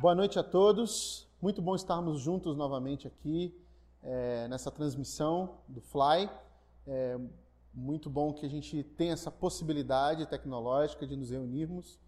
Boa 0.00 0.14
noite 0.14 0.38
a 0.38 0.44
todos. 0.44 1.26
Muito 1.42 1.60
bom 1.60 1.74
estarmos 1.74 2.20
juntos 2.20 2.56
novamente 2.56 3.08
aqui 3.08 3.52
é, 4.00 4.46
nessa 4.46 4.70
transmissão 4.70 5.56
do 5.66 5.80
Fly. 5.80 6.30
É 6.86 7.18
muito 7.74 8.08
bom 8.08 8.32
que 8.32 8.46
a 8.46 8.48
gente 8.48 8.84
tenha 8.96 9.12
essa 9.12 9.28
possibilidade 9.28 10.24
tecnológica 10.26 11.04
de 11.04 11.16
nos 11.16 11.30
reunirmos 11.30 11.98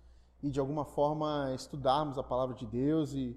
e 0.40 0.48
de 0.48 0.60
alguma 0.60 0.84
forma 0.84 1.52
estudarmos 1.52 2.16
a 2.16 2.22
palavra 2.22 2.54
de 2.54 2.64
Deus 2.64 3.12
e 3.12 3.36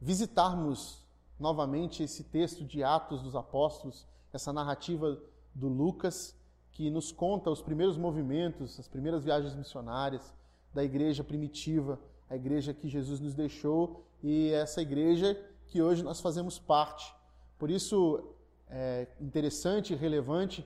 visitarmos 0.00 1.04
novamente 1.36 2.04
esse 2.04 2.22
texto 2.22 2.64
de 2.64 2.84
Atos 2.84 3.20
dos 3.20 3.34
Apóstolos, 3.34 4.06
essa 4.32 4.52
narrativa 4.52 5.18
do 5.52 5.66
Lucas 5.66 6.38
que 6.70 6.92
nos 6.92 7.10
conta 7.10 7.50
os 7.50 7.60
primeiros 7.60 7.98
movimentos, 7.98 8.78
as 8.78 8.86
primeiras 8.86 9.24
viagens 9.24 9.56
missionárias 9.56 10.32
da 10.72 10.84
igreja 10.84 11.24
primitiva 11.24 11.98
a 12.30 12.36
igreja 12.36 12.72
que 12.72 12.88
Jesus 12.88 13.18
nos 13.18 13.34
deixou 13.34 14.06
e 14.22 14.50
essa 14.50 14.80
igreja 14.80 15.36
que 15.66 15.82
hoje 15.82 16.02
nós 16.02 16.20
fazemos 16.20 16.60
parte. 16.60 17.12
Por 17.58 17.68
isso 17.68 18.32
é 18.68 19.08
interessante 19.20 19.92
e 19.92 19.96
relevante 19.96 20.64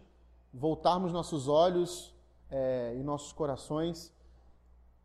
voltarmos 0.53 1.11
nossos 1.11 1.49
olhos 1.49 2.15
é, 2.51 2.95
e 2.99 3.03
nossos 3.03 3.33
corações 3.33 4.13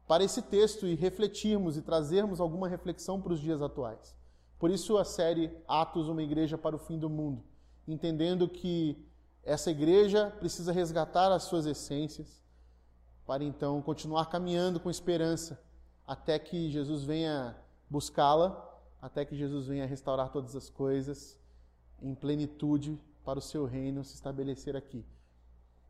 para 0.05 0.23
esse 0.23 0.41
texto 0.41 0.85
e 0.85 0.95
refletirmos 0.95 1.77
e 1.77 1.81
trazermos 1.81 2.41
alguma 2.41 2.67
reflexão 2.67 3.21
para 3.21 3.31
os 3.31 3.39
dias 3.39 3.61
atuais. 3.61 4.13
Por 4.59 4.69
isso 4.69 4.97
a 4.97 5.05
série 5.05 5.49
Atos, 5.65 6.09
uma 6.09 6.21
igreja 6.21 6.57
para 6.57 6.75
o 6.75 6.79
fim 6.79 6.99
do 6.99 7.09
mundo, 7.09 7.41
entendendo 7.87 8.49
que 8.49 8.97
essa 9.43 9.71
igreja 9.71 10.29
precisa 10.39 10.73
resgatar 10.73 11.31
as 11.31 11.43
suas 11.43 11.65
essências 11.65 12.43
para 13.25 13.43
então 13.43 13.81
continuar 13.81 14.25
caminhando 14.25 14.79
com 14.79 14.89
esperança 14.89 15.68
até 16.09 16.39
que 16.39 16.71
Jesus 16.71 17.03
venha 17.03 17.55
buscá-la, 17.87 18.67
até 18.99 19.23
que 19.23 19.35
Jesus 19.35 19.67
venha 19.67 19.85
restaurar 19.85 20.31
todas 20.31 20.55
as 20.55 20.67
coisas 20.67 21.39
em 22.01 22.15
plenitude 22.15 22.99
para 23.23 23.37
o 23.37 23.41
seu 23.43 23.63
reino 23.63 24.03
se 24.03 24.15
estabelecer 24.15 24.75
aqui. 24.75 25.05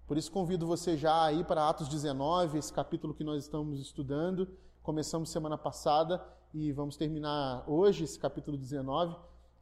Por 0.06 0.18
isso 0.18 0.30
convido 0.30 0.68
você 0.68 0.98
já 0.98 1.24
a 1.24 1.32
ir 1.32 1.46
para 1.46 1.70
Atos 1.70 1.88
19, 1.88 2.58
esse 2.58 2.74
capítulo 2.74 3.14
que 3.14 3.24
nós 3.24 3.42
estamos 3.42 3.80
estudando. 3.80 4.50
Começamos 4.84 5.30
semana 5.30 5.58
passada 5.58 6.22
e 6.54 6.74
vamos 6.74 6.98
terminar 6.98 7.64
hoje 7.66 8.04
esse 8.04 8.20
capítulo 8.20 8.58
19 8.58 9.16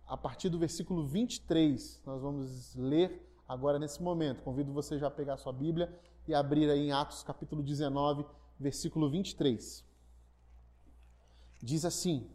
a 0.08 0.18
partir 0.18 0.50
do 0.50 0.58
versículo 0.58 1.06
23. 1.06 2.02
Nós 2.04 2.20
vamos 2.20 2.74
ler 2.74 3.32
agora 3.48 3.78
nesse 3.78 4.02
momento. 4.02 4.42
Convido 4.42 4.74
você 4.74 4.98
já 4.98 5.06
a 5.06 5.12
pegar 5.12 5.36
a 5.36 5.38
sua 5.38 5.54
Bíblia 5.54 5.96
e 6.28 6.34
abrir 6.34 6.68
aí 6.68 6.88
em 6.88 6.92
Atos 6.92 7.22
capítulo 7.22 7.62
19, 7.62 8.26
versículo 8.60 9.08
23 9.08 9.86
diz 11.62 11.86
assim: 11.86 12.28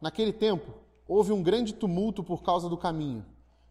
Naquele 0.00 0.32
tempo 0.32 0.72
houve 1.06 1.32
um 1.32 1.42
grande 1.42 1.74
tumulto 1.74 2.22
por 2.22 2.42
causa 2.42 2.68
do 2.68 2.76
caminho. 2.76 3.24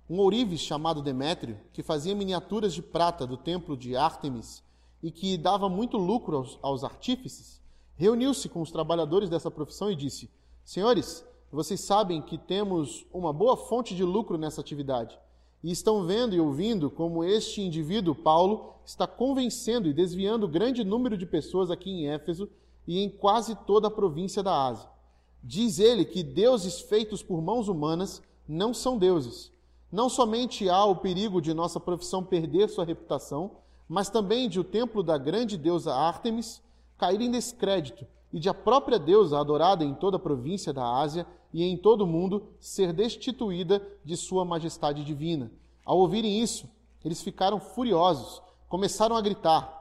Um 0.09 0.19
ourives 0.19 0.59
chamado 0.59 1.01
Demétrio, 1.01 1.59
que 1.71 1.83
fazia 1.83 2.15
miniaturas 2.15 2.73
de 2.73 2.81
prata 2.81 3.25
do 3.27 3.37
templo 3.37 3.77
de 3.77 3.95
Ártemis 3.95 4.63
e 5.01 5.11
que 5.11 5.37
dava 5.37 5.69
muito 5.69 5.97
lucro 5.97 6.37
aos, 6.37 6.59
aos 6.61 6.83
artífices, 6.83 7.61
reuniu-se 7.95 8.49
com 8.49 8.61
os 8.61 8.71
trabalhadores 8.71 9.29
dessa 9.29 9.51
profissão 9.51 9.91
e 9.91 9.95
disse: 9.95 10.29
Senhores, 10.65 11.25
vocês 11.51 11.81
sabem 11.81 12.21
que 12.21 12.37
temos 12.37 13.05
uma 13.13 13.33
boa 13.33 13.57
fonte 13.57 13.95
de 13.95 14.03
lucro 14.03 14.37
nessa 14.37 14.61
atividade. 14.61 15.17
E 15.63 15.71
estão 15.71 16.05
vendo 16.05 16.35
e 16.35 16.39
ouvindo 16.39 16.89
como 16.89 17.23
este 17.23 17.61
indivíduo, 17.61 18.15
Paulo, 18.15 18.75
está 18.85 19.05
convencendo 19.05 19.87
e 19.87 19.93
desviando 19.93 20.47
grande 20.47 20.83
número 20.83 21.17
de 21.17 21.25
pessoas 21.25 21.69
aqui 21.69 21.89
em 21.89 22.07
Éfeso 22.07 22.49
e 22.87 22.99
em 22.99 23.09
quase 23.09 23.55
toda 23.55 23.87
a 23.87 23.91
província 23.91 24.41
da 24.41 24.67
Ásia. 24.67 24.89
Diz 25.43 25.79
ele 25.79 26.03
que 26.03 26.23
deuses 26.23 26.81
feitos 26.81 27.23
por 27.23 27.41
mãos 27.41 27.67
humanas 27.67 28.21
não 28.47 28.73
são 28.73 28.97
deuses. 28.97 29.51
Não 29.91 30.09
somente 30.09 30.69
há 30.69 30.85
o 30.85 30.95
perigo 30.95 31.41
de 31.41 31.53
nossa 31.53 31.79
profissão 31.79 32.23
perder 32.23 32.69
sua 32.69 32.85
reputação, 32.85 33.51
mas 33.87 34.09
também 34.09 34.47
de 34.47 34.59
o 34.59 34.63
templo 34.63 35.01
da 35.01 35.17
grande 35.17 35.57
deusa 35.57 35.93
Ártemis 35.93 36.61
cair 36.97 37.21
em 37.21 37.31
descrédito 37.31 38.05
e 38.31 38.39
de 38.39 38.49
a 38.49 38.53
própria 38.53 38.99
deusa 38.99 39.39
adorada 39.39 39.83
em 39.83 39.93
toda 39.93 40.17
a 40.17 40.19
província 40.19 40.71
da 40.71 40.85
Ásia 40.85 41.25
e 41.51 41.63
em 41.63 41.75
todo 41.75 42.01
o 42.01 42.07
mundo 42.07 42.43
ser 42.59 42.93
destituída 42.93 43.81
de 44.05 44.15
sua 44.15 44.45
majestade 44.45 45.03
divina. 45.03 45.51
Ao 45.83 45.97
ouvirem 45.97 46.39
isso, 46.39 46.69
eles 47.03 47.21
ficaram 47.21 47.59
furiosos, 47.59 48.41
começaram 48.67 49.15
a 49.15 49.21
gritar: 49.21 49.78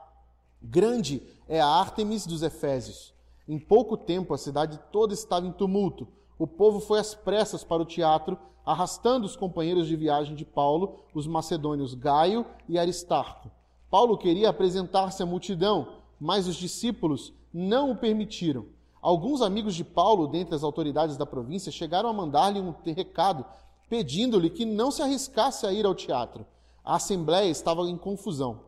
Grande 0.61 1.23
é 1.47 1.61
a 1.61 1.67
Ártemis 1.67 2.25
dos 2.25 2.43
Efésios. 2.43 3.13
Em 3.47 3.57
pouco 3.57 3.95
tempo 3.95 4.33
a 4.33 4.37
cidade 4.37 4.79
toda 4.91 5.13
estava 5.13 5.47
em 5.47 5.51
tumulto. 5.53 6.07
O 6.37 6.45
povo 6.45 6.81
foi 6.81 6.99
às 6.99 7.15
pressas 7.15 7.63
para 7.63 7.81
o 7.81 7.85
teatro, 7.85 8.37
arrastando 8.65 9.25
os 9.25 9.37
companheiros 9.37 9.87
de 9.87 9.95
viagem 9.95 10.35
de 10.35 10.43
Paulo, 10.43 10.99
os 11.13 11.25
macedônios 11.25 11.93
Gaio 11.93 12.45
e 12.67 12.77
Aristarco. 12.77 13.49
Paulo 13.89 14.17
queria 14.17 14.49
apresentar-se 14.49 15.23
à 15.23 15.25
multidão, 15.25 15.87
mas 16.19 16.45
os 16.45 16.55
discípulos 16.55 17.33
não 17.53 17.91
o 17.91 17.95
permitiram. 17.95 18.65
Alguns 19.01 19.41
amigos 19.41 19.73
de 19.73 19.85
Paulo, 19.85 20.27
dentre 20.27 20.53
as 20.53 20.63
autoridades 20.63 21.15
da 21.15 21.25
província, 21.25 21.71
chegaram 21.71 22.09
a 22.09 22.13
mandar-lhe 22.13 22.59
um 22.59 22.75
recado, 22.83 23.45
pedindo-lhe 23.89 24.49
que 24.49 24.65
não 24.65 24.91
se 24.91 25.01
arriscasse 25.01 25.65
a 25.65 25.71
ir 25.71 25.85
ao 25.85 25.95
teatro. 25.95 26.45
A 26.83 26.97
assembleia 26.97 27.49
estava 27.49 27.81
em 27.83 27.97
confusão. 27.97 28.59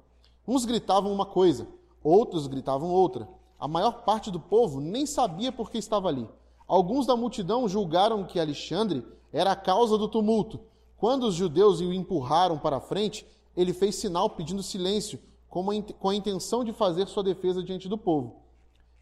Uns 0.48 0.66
gritavam 0.66 1.14
uma 1.14 1.26
coisa, 1.26 1.68
Outros 2.04 2.48
gritavam 2.48 2.90
outra. 2.90 3.28
A 3.60 3.68
maior 3.68 4.04
parte 4.04 4.32
do 4.32 4.40
povo 4.40 4.80
nem 4.80 5.06
sabia 5.06 5.52
por 5.52 5.70
que 5.70 5.78
estava 5.78 6.08
ali. 6.08 6.28
Alguns 6.68 7.06
da 7.06 7.16
multidão 7.16 7.68
julgaram 7.68 8.24
que 8.24 8.40
Alexandre 8.40 9.06
era 9.32 9.52
a 9.52 9.56
causa 9.56 9.98
do 9.98 10.08
tumulto. 10.08 10.60
Quando 10.98 11.24
os 11.24 11.36
judeus 11.36 11.80
o 11.80 11.92
empurraram 11.92 12.58
para 12.58 12.78
a 12.78 12.82
frente, 12.82 13.26
ele 13.56 13.74
fez 13.74 13.96
sinal 13.96 14.30
pedindo 14.30 14.64
silêncio, 14.64 15.20
com 15.50 16.10
a 16.10 16.16
intenção 16.16 16.64
de 16.64 16.72
fazer 16.72 17.08
sua 17.08 17.24
defesa 17.24 17.62
diante 17.62 17.90
do 17.90 17.98
povo. 17.98 18.38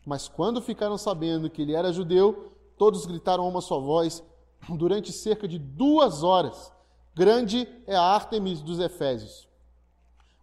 Mas 0.06 0.28
quando 0.28 0.62
ficaram 0.62 0.98
sabendo 0.98 1.50
que 1.50 1.62
ele 1.62 1.76
era 1.76 1.94
judeu, 1.94 2.52
todos 2.78 3.06
gritaram 3.06 3.48
uma 3.48 3.62
só 3.62 3.80
voz 3.80 4.24
durante 4.70 5.12
cerca 5.12 5.48
de 5.48 5.60
duas 5.60 6.24
horas: 6.24 6.72
Grande 7.14 7.68
é 7.86 7.96
a 7.96 8.02
Ártemis 8.02 8.62
dos 8.62 8.80
Efésios. 8.80 9.49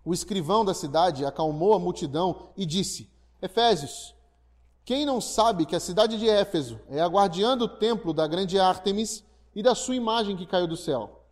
O 0.07 0.15
escrivão 0.15 0.65
da 0.65 0.73
cidade 0.73 1.27
acalmou 1.27 1.75
a 1.75 1.81
multidão 1.81 2.51
e 2.57 2.65
disse: 2.65 3.11
Efésios, 3.43 4.15
quem 4.85 5.05
não 5.05 5.21
sabe 5.21 5.67
que 5.67 5.75
a 5.75 5.81
cidade 5.81 6.17
de 6.17 6.29
Éfeso 6.29 6.79
é 6.89 7.01
a 7.01 7.09
guardiã 7.09 7.59
do 7.59 7.67
templo 7.67 8.13
da 8.15 8.25
grande 8.29 8.57
Ártemis 8.57 9.25
e 9.53 9.65
da 9.65 9.75
sua 9.75 9.97
imagem 9.97 10.37
que 10.37 10.47
caiu 10.47 10.69
do 10.69 10.77
céu? 10.77 11.23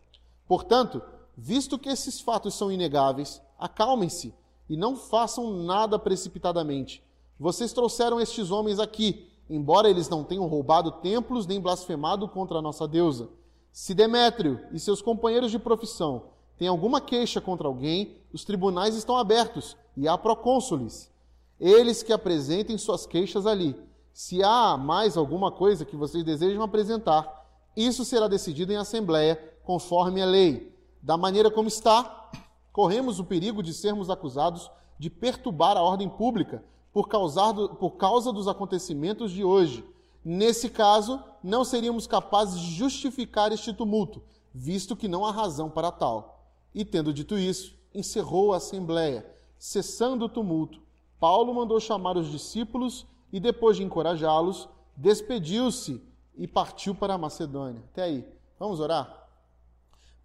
Portanto, 0.49 1.01
visto 1.37 1.79
que 1.79 1.89
esses 1.89 2.21
fatos 2.21 2.55
são 2.55 2.73
inegáveis, 2.73 3.41
acalmem-se 3.57 4.35
e 4.69 4.77
não 4.77 4.97
façam 4.97 5.53
nada 5.53 5.97
precipitadamente. 5.97 7.01
Vocês 7.39 7.73
trouxeram 7.73 8.21
estes 8.21 8.51
homens 8.51 8.81
aqui, 8.81 9.31
embora 9.49 9.89
eles 9.89 10.09
não 10.09 10.25
tenham 10.25 10.49
roubado 10.49 10.91
templos 10.91 11.47
nem 11.47 11.61
blasfemado 11.61 12.27
contra 12.27 12.59
a 12.59 12.63
nossa 12.63 12.89
deusa. 12.89 13.29
Se 13.71 13.95
Demétrio 13.95 14.59
e 14.73 14.81
seus 14.81 15.01
companheiros 15.01 15.53
de 15.53 15.61
profissão 15.61 16.34
tem 16.59 16.69
alguma 16.69 17.01
queixa 17.01 17.41
contra 17.41 17.67
alguém, 17.67 18.17
os 18.33 18.45
tribunais 18.45 18.95
estão 18.95 19.17
abertos 19.17 19.77
e 19.97 20.07
há 20.07 20.17
procônsules. 20.17 21.11
Eles 21.59 22.03
que 22.03 22.13
apresentem 22.13 22.79
suas 22.79 23.07
queixas 23.07 23.47
ali. 23.47 23.77
Se 24.13 24.43
há 24.43 24.77
mais 24.77 25.17
alguma 25.17 25.51
coisa 25.51 25.85
que 25.85 25.97
vocês 25.97 26.23
desejam 26.23 26.63
apresentar, 26.63 27.45
isso 27.77 28.05
será 28.05 28.29
decidido 28.29 28.73
em 28.73 28.77
assembleia, 28.77 29.37
conforme 29.65 30.23
a 30.23 30.27
lei. 30.27 30.73
Da 31.03 31.17
maneira 31.17 31.51
como 31.51 31.69
está, 31.69 32.31
corremos 32.73 33.19
o 33.19 33.25
perigo 33.25 33.63
de 33.63 33.73
sermos 33.73 34.09
acusados 34.09 34.71
de 34.99 35.11
perturbar 35.11 35.77
a 35.77 35.83
ordem 35.83 36.09
pública 36.09 36.65
por, 36.93 37.09
do, 37.09 37.69
por 37.71 37.91
causa 37.93 38.33
dos 38.33 38.47
acontecimentos 38.47 39.33
de 39.33 39.43
hoje. 39.45 39.85
Nesse 40.25 40.71
caso, 40.71 41.21
não 41.43 41.65
seríamos 41.65 42.07
capazes 42.07 42.61
de 42.61 42.73
justificar 42.75 43.53
este 43.53 43.73
tumulto, 43.73 44.23
visto 44.55 44.97
que 44.97 45.09
não 45.09 45.27
há 45.27 45.33
razão 45.33 45.69
para 45.69 45.91
tal. 45.91 46.34
E 46.75 46.85
tendo 46.85 47.15
dito 47.15 47.39
isso, 47.39 47.79
encerrou 47.95 48.53
a 48.53 48.57
assembleia. 48.57 49.25
Cessando 49.57 50.25
o 50.25 50.29
tumulto, 50.29 50.83
Paulo 51.21 51.55
mandou 51.55 51.79
chamar 51.79 52.17
os 52.17 52.31
discípulos 52.31 53.07
e, 53.33 53.39
depois 53.39 53.77
de 53.77 53.85
encorajá-los, 53.85 54.69
despediu-se 54.97 56.03
e 56.37 56.49
partiu 56.49 56.95
para 56.95 57.15
a 57.15 57.19
Macedônia. 57.19 57.83
Até 57.93 58.03
aí. 58.03 58.29
Vamos 58.59 58.81
orar? 58.81 59.29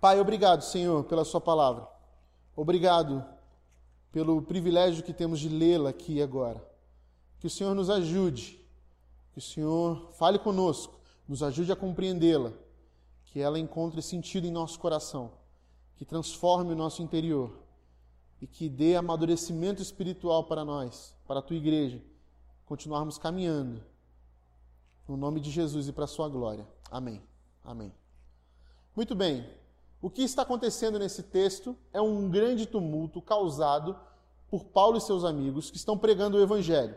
Pai, 0.02 0.20
obrigado, 0.20 0.64
Senhor, 0.64 1.04
pela 1.04 1.24
Sua 1.24 1.40
palavra. 1.40 1.88
Obrigado 2.56 3.24
pelo 4.12 4.42
privilégio 4.42 5.04
que 5.04 5.14
temos 5.14 5.40
de 5.40 5.50
lê-la 5.50 5.92
aqui 5.92 6.22
agora. 6.22 6.68
Que 7.40 7.48
o 7.48 7.50
Senhor 7.50 7.76
nos 7.76 7.90
ajude, 7.90 8.60
que 9.32 9.38
o 9.38 9.42
Senhor 9.42 10.12
fale 10.14 10.40
conosco, 10.40 11.00
nos 11.28 11.44
ajude 11.44 11.72
a 11.72 11.76
compreendê-la, 11.76 12.52
que 13.26 13.40
ela 13.40 13.60
encontre 13.60 14.02
sentido 14.02 14.48
em 14.48 14.52
nosso 14.52 14.80
coração 14.80 15.39
que 16.00 16.06
transforme 16.06 16.72
o 16.72 16.78
nosso 16.78 17.04
interior 17.04 17.52
e 18.42 18.48
que 18.48 18.70
dê 18.70 18.96
amadurecimento 18.96 19.82
espiritual 19.82 20.46
para 20.46 20.64
nós, 20.64 21.14
para 21.28 21.40
a 21.40 21.42
tua 21.42 21.58
igreja, 21.58 22.02
continuarmos 22.66 23.18
caminhando 23.18 23.84
No 25.06 25.18
nome 25.18 25.42
de 25.42 25.52
Jesus 25.52 25.90
e 25.90 25.92
para 25.92 26.06
a 26.06 26.08
sua 26.08 26.30
glória. 26.30 26.66
Amém. 26.90 27.22
Amém. 27.66 27.92
Muito 28.96 29.14
bem. 29.14 29.46
O 30.02 30.10
que 30.10 30.22
está 30.22 30.44
acontecendo 30.44 30.98
nesse 30.98 31.22
texto 31.22 31.76
é 31.92 32.00
um 32.00 32.30
grande 32.30 32.66
tumulto 32.66 33.22
causado 33.22 34.00
por 34.50 34.64
Paulo 34.64 34.98
e 34.98 35.02
seus 35.02 35.26
amigos 35.26 35.70
que 35.70 35.76
estão 35.76 35.98
pregando 35.98 36.38
o 36.38 36.42
evangelho. 36.42 36.96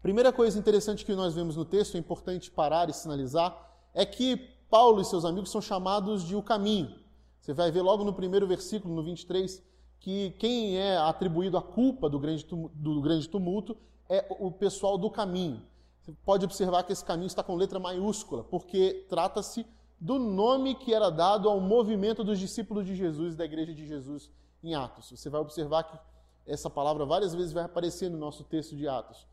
Primeira 0.00 0.32
coisa 0.32 0.58
interessante 0.58 1.04
que 1.04 1.14
nós 1.14 1.34
vemos 1.34 1.56
no 1.56 1.64
texto, 1.66 1.96
é 1.96 2.00
importante 2.00 2.50
parar 2.50 2.88
e 2.88 2.94
sinalizar, 2.94 3.54
é 3.92 4.06
que 4.06 4.36
Paulo 4.70 5.02
e 5.02 5.04
seus 5.04 5.26
amigos 5.26 5.50
são 5.50 5.60
chamados 5.60 6.22
de 6.22 6.34
o 6.34 6.42
caminho. 6.42 7.06
Você 7.48 7.54
vai 7.54 7.70
ver 7.70 7.80
logo 7.80 8.04
no 8.04 8.12
primeiro 8.12 8.46
versículo, 8.46 8.94
no 8.94 9.02
23, 9.02 9.62
que 10.00 10.32
quem 10.32 10.76
é 10.76 10.98
atribuído 10.98 11.56
a 11.56 11.62
culpa 11.62 12.06
do 12.06 12.18
grande 12.18 12.44
tumulto, 12.44 12.76
do 12.76 13.00
grande 13.00 13.26
tumulto 13.26 13.74
é 14.06 14.26
o 14.38 14.52
pessoal 14.52 14.98
do 14.98 15.10
caminho. 15.10 15.62
Você 16.02 16.12
pode 16.26 16.44
observar 16.44 16.82
que 16.82 16.92
esse 16.92 17.02
caminho 17.02 17.26
está 17.26 17.42
com 17.42 17.54
letra 17.54 17.78
maiúscula, 17.80 18.44
porque 18.44 19.06
trata-se 19.08 19.64
do 19.98 20.18
nome 20.18 20.74
que 20.74 20.92
era 20.92 21.08
dado 21.08 21.48
ao 21.48 21.58
movimento 21.58 22.22
dos 22.22 22.38
discípulos 22.38 22.84
de 22.84 22.94
Jesus, 22.94 23.34
da 23.34 23.46
igreja 23.46 23.72
de 23.72 23.86
Jesus 23.86 24.30
em 24.62 24.74
Atos. 24.74 25.08
Você 25.08 25.30
vai 25.30 25.40
observar 25.40 25.84
que 25.84 25.98
essa 26.46 26.68
palavra 26.68 27.06
várias 27.06 27.32
vezes 27.32 27.50
vai 27.50 27.64
aparecer 27.64 28.10
no 28.10 28.18
nosso 28.18 28.44
texto 28.44 28.76
de 28.76 28.86
Atos. 28.86 29.26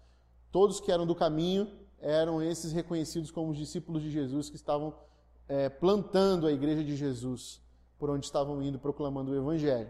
Todos 0.53 0.79
que 0.79 0.89
eram 0.89 1.05
do 1.05 1.15
caminho 1.15 1.67
eram 1.99 2.41
esses 2.41 2.71
reconhecidos 2.71 3.29
como 3.29 3.51
os 3.51 3.57
discípulos 3.57 4.01
de 4.01 4.09
Jesus 4.09 4.49
que 4.49 4.55
estavam 4.55 4.93
é, 5.49 5.67
plantando 5.67 6.47
a 6.47 6.51
igreja 6.53 6.81
de 6.81 6.95
Jesus 6.95 7.64
por 7.97 8.09
onde 8.09 8.25
estavam 8.25 8.61
indo 8.61 8.79
proclamando 8.79 9.31
o 9.31 9.35
evangelho. 9.35 9.89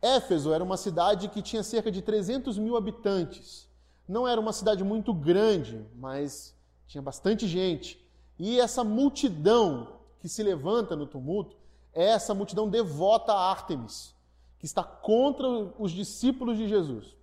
Éfeso 0.00 0.52
era 0.52 0.62
uma 0.62 0.76
cidade 0.76 1.28
que 1.28 1.42
tinha 1.42 1.62
cerca 1.62 1.90
de 1.90 2.00
300 2.00 2.58
mil 2.58 2.76
habitantes. 2.76 3.68
Não 4.08 4.26
era 4.26 4.40
uma 4.40 4.52
cidade 4.52 4.84
muito 4.84 5.12
grande, 5.12 5.84
mas 5.96 6.54
tinha 6.86 7.02
bastante 7.02 7.46
gente. 7.46 8.00
E 8.38 8.58
essa 8.60 8.84
multidão 8.84 9.98
que 10.20 10.28
se 10.28 10.42
levanta 10.42 10.96
no 10.96 11.06
tumulto 11.06 11.56
é 11.92 12.04
essa 12.04 12.32
multidão 12.34 12.68
devota 12.68 13.32
a 13.32 13.50
Ártemis, 13.50 14.14
que 14.58 14.66
está 14.66 14.82
contra 14.82 15.46
os 15.78 15.90
discípulos 15.90 16.56
de 16.56 16.68
Jesus. 16.68 17.14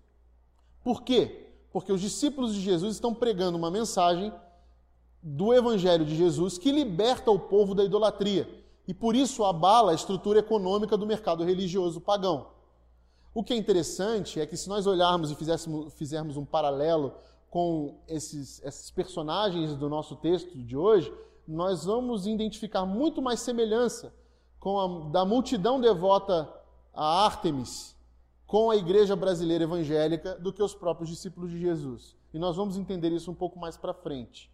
Por 0.84 1.01
quê? 1.01 1.50
Porque 1.72 1.92
os 1.92 2.01
discípulos 2.01 2.54
de 2.54 2.62
Jesus 2.62 2.96
estão 2.96 3.13
pregando 3.13 3.58
uma 3.58 3.72
mensagem 3.72 4.34
do 5.24 5.54
Evangelho 5.54 6.06
de 6.06 6.16
Jesus 6.16 6.58
que 6.58 6.72
liberta 6.72 7.31
o 7.31 7.40
povo 7.40 7.74
da 7.74 7.84
idolatria 7.84 8.65
e 8.88 8.94
por 8.94 9.16
isso 9.16 9.44
abala 9.44 9.92
a 9.92 9.96
estrutura 9.96 10.40
econômica 10.40 10.98
do 10.98 11.06
mercado 11.06 11.44
religioso 11.44 12.00
pagão. 12.00 12.48
O 13.34 13.44
que 13.44 13.54
é 13.54 13.58
interessante 13.58 14.40
é 14.40 14.46
que 14.46 14.56
se 14.56 14.70
nós 14.70 14.88
olharmos 14.88 15.32
e 15.32 15.38
fizermos 15.92 16.38
um 16.38 16.46
paralelo 16.46 17.14
com 17.50 18.00
esses, 18.08 18.62
esses 18.64 18.92
personagens 18.92 19.76
do 19.76 19.90
nosso 19.90 20.16
texto 20.16 20.58
de 20.58 20.78
hoje, 20.78 21.14
nós 21.48 21.86
vamos 21.86 22.26
identificar 22.28 22.86
muito 22.86 23.22
mais 23.22 23.40
semelhança 23.40 24.14
com 24.60 24.80
a 24.80 25.10
da 25.10 25.26
multidão 25.26 25.80
devota 25.80 26.52
a 26.94 27.26
Ártemis 27.26 27.96
com 28.48 28.70
a 28.70 28.76
igreja 28.76 29.16
brasileira 29.16 29.64
evangélica 29.64 30.36
do 30.36 30.54
que 30.54 30.62
os 30.62 30.74
próprios 30.74 31.10
discípulos 31.10 31.52
de 31.52 31.60
Jesus. 31.60 32.16
E 32.34 32.40
nós 32.40 32.56
vamos 32.56 32.78
entender 32.78 33.12
isso 33.12 33.32
um 33.32 33.36
pouco 33.36 33.60
mais 33.60 33.76
para 33.76 33.94
frente. 33.94 34.52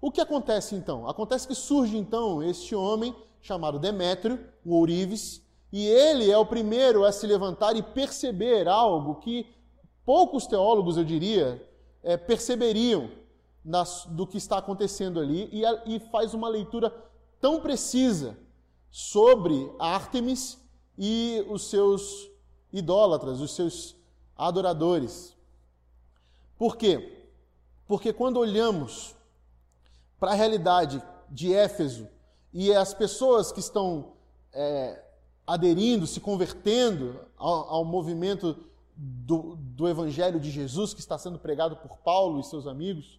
O 0.00 0.10
que 0.10 0.20
acontece 0.20 0.74
então? 0.74 1.08
Acontece 1.08 1.46
que 1.46 1.54
surge 1.54 1.96
então 1.96 2.42
este 2.42 2.74
homem 2.74 3.14
chamado 3.42 3.78
Demétrio, 3.78 4.38
o 4.64 4.74
ourives, 4.76 5.42
e 5.72 5.86
ele 5.86 6.30
é 6.30 6.38
o 6.38 6.46
primeiro 6.46 7.04
a 7.04 7.12
se 7.12 7.26
levantar 7.26 7.76
e 7.76 7.82
perceber 7.82 8.68
algo 8.68 9.16
que 9.16 9.46
poucos 10.04 10.46
teólogos, 10.46 10.96
eu 10.96 11.04
diria, 11.04 11.66
é, 12.02 12.16
perceberiam 12.16 13.10
nas, 13.64 14.06
do 14.06 14.26
que 14.26 14.38
está 14.38 14.58
acontecendo 14.58 15.20
ali 15.20 15.48
e, 15.52 15.62
e 15.96 16.00
faz 16.10 16.34
uma 16.34 16.48
leitura 16.48 16.94
tão 17.40 17.60
precisa 17.60 18.38
sobre 18.90 19.72
Ártemis 19.78 20.58
e 20.96 21.44
os 21.48 21.68
seus 21.68 22.30
idólatras, 22.72 23.40
os 23.40 23.54
seus 23.54 23.96
adoradores. 24.36 25.36
Por 26.58 26.76
quê? 26.76 27.26
Porque 27.86 28.12
quando 28.12 28.38
olhamos 28.38 29.16
para 30.20 30.32
a 30.32 30.34
realidade 30.34 31.02
de 31.30 31.52
Éfeso 31.52 32.08
e 32.52 32.74
as 32.74 32.92
pessoas 32.92 33.50
que 33.50 33.60
estão 33.60 34.12
é, 34.52 35.02
aderindo, 35.46 36.06
se 36.06 36.20
convertendo 36.20 37.20
ao, 37.36 37.68
ao 37.68 37.84
movimento 37.84 38.56
do, 38.96 39.56
do, 39.56 39.88
Evangelho 39.88 40.38
de 40.38 40.50
Jesus 40.50 40.92
que 40.92 41.00
está 41.00 41.16
sendo 41.16 41.38
pregado 41.38 41.76
por 41.76 41.96
Paulo 41.98 42.38
e 42.38 42.44
seus 42.44 42.66
amigos, 42.66 43.18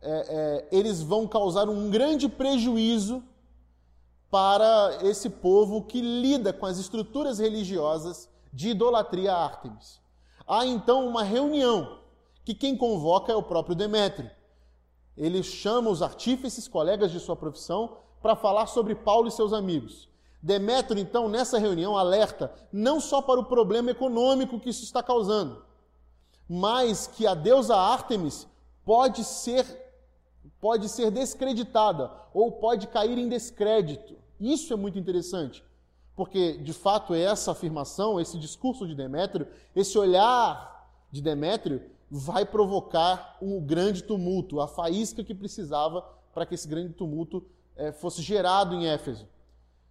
é, 0.00 0.66
é, 0.70 0.76
eles 0.76 1.02
vão 1.02 1.26
causar 1.26 1.68
um 1.68 1.90
grande 1.90 2.28
prejuízo 2.28 3.22
para 4.30 4.98
esse 5.02 5.28
povo 5.28 5.82
que 5.82 6.00
lida 6.00 6.52
com 6.52 6.66
as 6.66 6.78
estruturas 6.78 7.38
religiosas 7.38 8.28
de 8.52 8.70
idolatria 8.70 9.32
a 9.32 9.44
Ártemis. 9.44 10.00
Há 10.46 10.66
então 10.66 11.06
uma 11.06 11.22
reunião 11.22 11.98
que 12.44 12.54
quem 12.54 12.76
convoca 12.76 13.32
é 13.32 13.36
o 13.36 13.42
próprio 13.42 13.76
Demétrio. 13.76 14.30
Ele 15.16 15.42
chama 15.42 15.90
os 15.90 16.00
artífices, 16.00 16.68
colegas 16.68 17.10
de 17.10 17.20
sua 17.20 17.36
profissão, 17.36 17.98
para 18.28 18.36
falar 18.36 18.66
sobre 18.66 18.94
Paulo 18.94 19.26
e 19.26 19.30
seus 19.30 19.54
amigos. 19.54 20.06
Demétrio, 20.42 21.00
então, 21.00 21.30
nessa 21.30 21.58
reunião, 21.58 21.96
alerta 21.96 22.52
não 22.70 23.00
só 23.00 23.22
para 23.22 23.40
o 23.40 23.44
problema 23.46 23.90
econômico 23.90 24.60
que 24.60 24.68
isso 24.68 24.84
está 24.84 25.02
causando, 25.02 25.64
mas 26.46 27.06
que 27.06 27.26
a 27.26 27.32
deusa 27.32 27.74
Ártemis 27.74 28.46
pode 28.84 29.24
ser 29.24 29.64
pode 30.60 30.90
ser 30.90 31.10
descreditada 31.10 32.10
ou 32.34 32.52
pode 32.52 32.88
cair 32.88 33.16
em 33.16 33.30
descrédito. 33.30 34.16
Isso 34.38 34.74
é 34.74 34.76
muito 34.76 34.98
interessante, 34.98 35.64
porque 36.14 36.58
de 36.58 36.74
fato 36.74 37.14
é 37.14 37.22
essa 37.22 37.52
afirmação, 37.52 38.20
esse 38.20 38.38
discurso 38.38 38.86
de 38.86 38.94
Demétrio, 38.94 39.48
esse 39.74 39.96
olhar 39.96 40.86
de 41.10 41.22
Demétrio 41.22 41.80
vai 42.10 42.44
provocar 42.44 43.38
um 43.40 43.58
grande 43.58 44.02
tumulto, 44.02 44.60
a 44.60 44.68
faísca 44.68 45.24
que 45.24 45.34
precisava 45.34 46.04
para 46.34 46.44
que 46.44 46.54
esse 46.54 46.68
grande 46.68 46.92
tumulto 46.92 47.42
é, 47.78 47.92
fosse 47.92 48.20
gerado 48.20 48.74
em 48.74 48.86
Éfeso. 48.86 49.26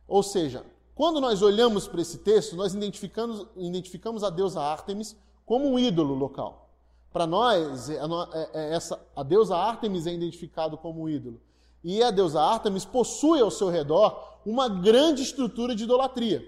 Ou 0.07 0.21
seja, 0.21 0.63
quando 0.93 1.19
nós 1.19 1.41
olhamos 1.41 1.87
para 1.87 2.01
esse 2.01 2.19
texto, 2.19 2.55
nós 2.55 2.73
identificamos, 2.73 3.47
identificamos 3.55 4.23
a 4.23 4.29
deusa 4.29 4.61
Ártemis 4.61 5.15
como 5.45 5.67
um 5.67 5.79
ídolo 5.79 6.13
local. 6.13 6.69
Para 7.11 7.25
nós, 7.25 7.89
é, 7.89 7.95
é, 7.95 8.49
é 8.53 8.75
essa, 8.75 8.99
a 9.15 9.23
deusa 9.23 9.55
Ártemis 9.55 10.05
é 10.05 10.13
identificado 10.13 10.77
como 10.77 11.03
um 11.03 11.09
ídolo. 11.09 11.41
E 11.83 12.03
a 12.03 12.11
deusa 12.11 12.41
Ártemis 12.41 12.83
possui 12.83 13.39
ao 13.39 13.49
seu 13.49 13.69
redor 13.69 14.39
uma 14.45 14.67
grande 14.67 15.21
estrutura 15.23 15.73
de 15.73 15.83
idolatria. 15.83 16.47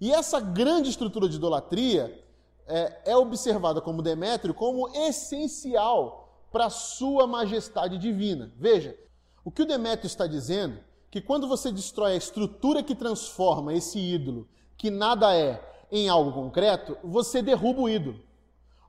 E 0.00 0.12
essa 0.12 0.40
grande 0.40 0.90
estrutura 0.90 1.28
de 1.28 1.36
idolatria 1.36 2.24
é, 2.66 3.12
é 3.12 3.16
observada 3.16 3.80
como 3.80 4.02
Demétrio 4.02 4.54
como 4.54 4.88
essencial 4.94 6.46
para 6.50 6.66
a 6.66 6.70
sua 6.70 7.26
majestade 7.26 7.98
divina. 7.98 8.52
Veja, 8.56 8.96
o 9.44 9.50
que 9.50 9.62
o 9.62 9.66
Demétrio 9.66 10.06
está 10.06 10.26
dizendo 10.26 10.78
que 11.10 11.20
quando 11.20 11.48
você 11.48 11.72
destrói 11.72 12.12
a 12.12 12.16
estrutura 12.16 12.82
que 12.82 12.94
transforma 12.94 13.72
esse 13.72 13.98
ídolo, 13.98 14.46
que 14.76 14.90
nada 14.90 15.34
é, 15.34 15.62
em 15.90 16.08
algo 16.08 16.32
concreto, 16.32 16.96
você 17.02 17.40
derruba 17.40 17.82
o 17.82 17.88
ídolo. 17.88 18.20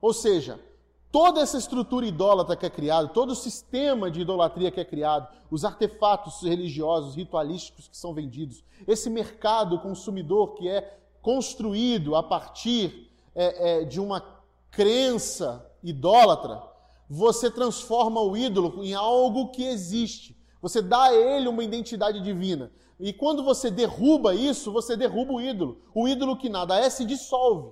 Ou 0.02 0.14
seja, 0.14 0.60
toda 1.12 1.42
essa 1.42 1.58
estrutura 1.58 2.06
idólatra 2.06 2.56
que 2.56 2.66
é 2.66 2.70
criada, 2.70 3.08
todo 3.08 3.32
o 3.32 3.36
sistema 3.36 4.12
de 4.12 4.22
idolatria 4.22 4.72
que 4.72 4.80
é 4.80 4.86
criado, 4.86 5.28
os 5.50 5.66
artefatos 5.66 6.42
religiosos, 6.44 7.16
ritualísticos 7.16 7.88
que 7.88 7.98
são 7.98 8.14
vendidos, 8.14 8.64
esse 8.88 9.10
mercado 9.10 9.80
consumidor 9.80 10.56
que 10.56 10.68
é 10.68 10.98
construído 11.22 12.16
a 12.16 12.24
partir 12.24 13.10
é, 13.36 13.82
é, 13.82 13.84
de 13.84 14.00
uma 14.00 14.24
crença 14.72 15.66
idólatra, 15.84 16.62
você 17.10 17.50
transforma 17.50 18.22
o 18.22 18.38
ídolo 18.38 18.84
em 18.84 18.94
algo 18.94 19.50
que 19.50 19.64
existe. 19.64 20.38
Você 20.62 20.82
dá 20.82 21.04
a 21.04 21.16
ele 21.16 21.48
uma 21.48 21.64
identidade 21.64 22.22
divina. 22.22 22.72
E 23.00 23.14
quando 23.14 23.44
você 23.44 23.72
derruba 23.72 24.36
isso, 24.36 24.72
você 24.72 24.98
derruba 24.98 25.34
o 25.34 25.42
ídolo. 25.42 25.82
O 25.94 26.08
ídolo 26.08 26.38
que 26.38 26.50
nada 26.50 26.78
é 26.78 26.90
se 26.90 27.06
dissolve. 27.06 27.72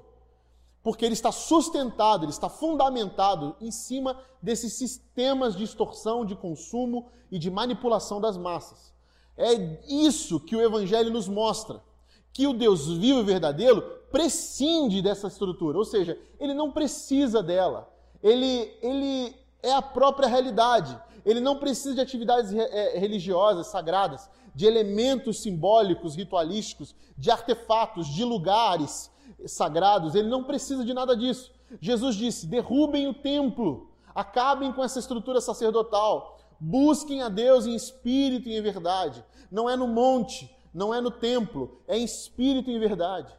Porque 0.81 1.03
ele 1.03 1.13
está 1.13 1.33
sustentado, 1.33 2.23
ele 2.23 2.31
está 2.31 2.47
fundamentado 2.47 3.55
em 3.59 3.71
cima 3.71 4.17
desses 4.41 4.73
sistemas 4.73 5.55
de 5.55 5.65
extorsão, 5.65 6.25
de 6.25 6.33
consumo 6.33 7.07
e 7.29 7.37
de 7.37 7.51
manipulação 7.51 8.21
das 8.21 8.37
massas. 8.37 8.93
É 9.35 9.53
isso 9.87 10.39
que 10.39 10.55
o 10.55 10.61
Evangelho 10.61 11.11
nos 11.11 11.27
mostra. 11.27 11.83
Que 12.31 12.47
o 12.47 12.53
Deus 12.53 12.87
vivo 12.87 13.19
e 13.19 13.23
verdadeiro 13.23 13.81
prescinde 14.11 15.01
dessa 15.01 15.27
estrutura, 15.27 15.77
ou 15.77 15.83
seja, 15.83 16.17
ele 16.39 16.53
não 16.53 16.71
precisa 16.71 17.43
dela. 17.43 17.91
Ele, 18.23 18.73
ele 18.81 19.35
é 19.61 19.73
a 19.73 19.81
própria 19.81 20.27
realidade. 20.27 20.97
Ele 21.25 21.39
não 21.39 21.57
precisa 21.57 21.95
de 21.95 22.01
atividades 22.01 22.53
é, 22.53 22.97
religiosas, 22.97 23.67
sagradas, 23.67 24.29
de 24.53 24.65
elementos 24.65 25.41
simbólicos, 25.41 26.15
ritualísticos, 26.15 26.95
de 27.17 27.29
artefatos, 27.29 28.07
de 28.07 28.23
lugares 28.23 29.11
sagrados. 29.45 30.15
Ele 30.15 30.27
não 30.27 30.43
precisa 30.43 30.83
de 30.83 30.93
nada 30.93 31.15
disso. 31.15 31.51
Jesus 31.79 32.15
disse: 32.15 32.47
derrubem 32.47 33.07
o 33.07 33.13
templo, 33.13 33.89
acabem 34.15 34.71
com 34.71 34.83
essa 34.83 34.99
estrutura 34.99 35.41
sacerdotal. 35.41 36.39
Busquem 36.59 37.21
a 37.21 37.29
Deus 37.29 37.67
em 37.67 37.75
espírito 37.75 38.49
e 38.49 38.57
em 38.57 38.61
verdade. 38.61 39.23
Não 39.51 39.69
é 39.69 39.75
no 39.75 39.87
monte, 39.87 40.49
não 40.73 40.93
é 40.93 40.99
no 40.99 41.11
templo, 41.11 41.79
é 41.87 41.97
em 41.97 42.03
espírito 42.03 42.69
e 42.69 42.75
em 42.75 42.79
verdade. 42.79 43.31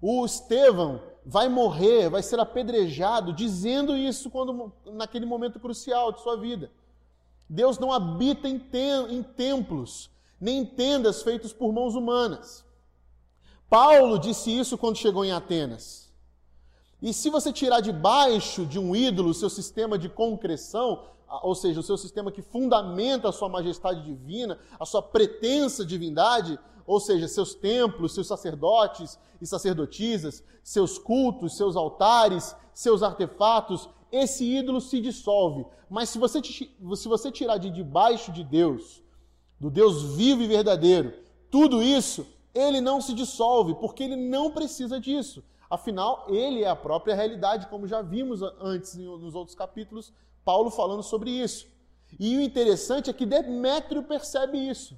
O 0.00 0.24
Estevão 0.24 1.00
vai 1.24 1.48
morrer, 1.48 2.10
vai 2.10 2.22
ser 2.22 2.38
apedrejado, 2.38 3.32
dizendo 3.32 3.96
isso 3.96 4.28
quando, 4.30 4.72
naquele 4.92 5.24
momento 5.24 5.60
crucial 5.60 6.12
de 6.12 6.20
sua 6.20 6.36
vida. 6.36 6.70
Deus 7.48 7.78
não 7.78 7.92
habita 7.92 8.48
em, 8.48 8.60
em 9.10 9.22
templos, 9.22 10.10
nem 10.40 10.58
em 10.58 10.64
tendas 10.64 11.22
feitos 11.22 11.52
por 11.52 11.72
mãos 11.72 11.94
humanas. 11.94 12.64
Paulo 13.68 14.18
disse 14.18 14.56
isso 14.56 14.78
quando 14.78 14.96
chegou 14.96 15.24
em 15.24 15.32
Atenas. 15.32 16.12
E 17.02 17.12
se 17.12 17.28
você 17.28 17.52
tirar 17.52 17.80
debaixo 17.80 18.64
de 18.64 18.78
um 18.78 18.96
ídolo 18.96 19.30
o 19.30 19.34
seu 19.34 19.50
sistema 19.50 19.98
de 19.98 20.08
concreção, 20.08 21.04
ou 21.42 21.54
seja, 21.54 21.80
o 21.80 21.82
seu 21.82 21.96
sistema 21.96 22.30
que 22.30 22.40
fundamenta 22.40 23.28
a 23.28 23.32
sua 23.32 23.48
majestade 23.48 24.02
divina, 24.02 24.58
a 24.78 24.86
sua 24.86 25.02
pretensa 25.02 25.84
divindade, 25.84 26.58
ou 26.86 27.00
seja, 27.00 27.26
seus 27.28 27.54
templos, 27.54 28.14
seus 28.14 28.26
sacerdotes 28.26 29.18
e 29.40 29.46
sacerdotisas, 29.46 30.42
seus 30.62 30.98
cultos, 30.98 31.56
seus 31.56 31.76
altares, 31.76 32.54
seus 32.72 33.02
artefatos, 33.02 33.88
esse 34.14 34.44
ídolo 34.44 34.80
se 34.80 35.00
dissolve. 35.00 35.66
Mas 35.88 36.08
se 36.08 36.18
você, 36.18 36.40
se 36.42 37.08
você 37.08 37.30
tirar 37.30 37.58
de 37.58 37.70
debaixo 37.70 38.30
de 38.32 38.44
Deus, 38.44 39.02
do 39.58 39.70
Deus 39.70 40.02
vivo 40.16 40.42
e 40.42 40.46
verdadeiro, 40.46 41.12
tudo 41.50 41.82
isso, 41.82 42.26
ele 42.54 42.80
não 42.80 43.00
se 43.00 43.12
dissolve, 43.14 43.74
porque 43.74 44.02
ele 44.04 44.16
não 44.16 44.50
precisa 44.50 45.00
disso. 45.00 45.42
Afinal, 45.68 46.26
ele 46.28 46.62
é 46.62 46.68
a 46.68 46.76
própria 46.76 47.14
realidade, 47.14 47.66
como 47.68 47.86
já 47.86 48.00
vimos 48.02 48.40
antes 48.60 48.94
nos 48.94 49.34
outros 49.34 49.56
capítulos, 49.56 50.12
Paulo 50.44 50.70
falando 50.70 51.02
sobre 51.02 51.30
isso. 51.30 51.66
E 52.18 52.36
o 52.36 52.40
interessante 52.40 53.10
é 53.10 53.12
que 53.12 53.26
Demétrio 53.26 54.02
percebe 54.02 54.58
isso. 54.58 54.96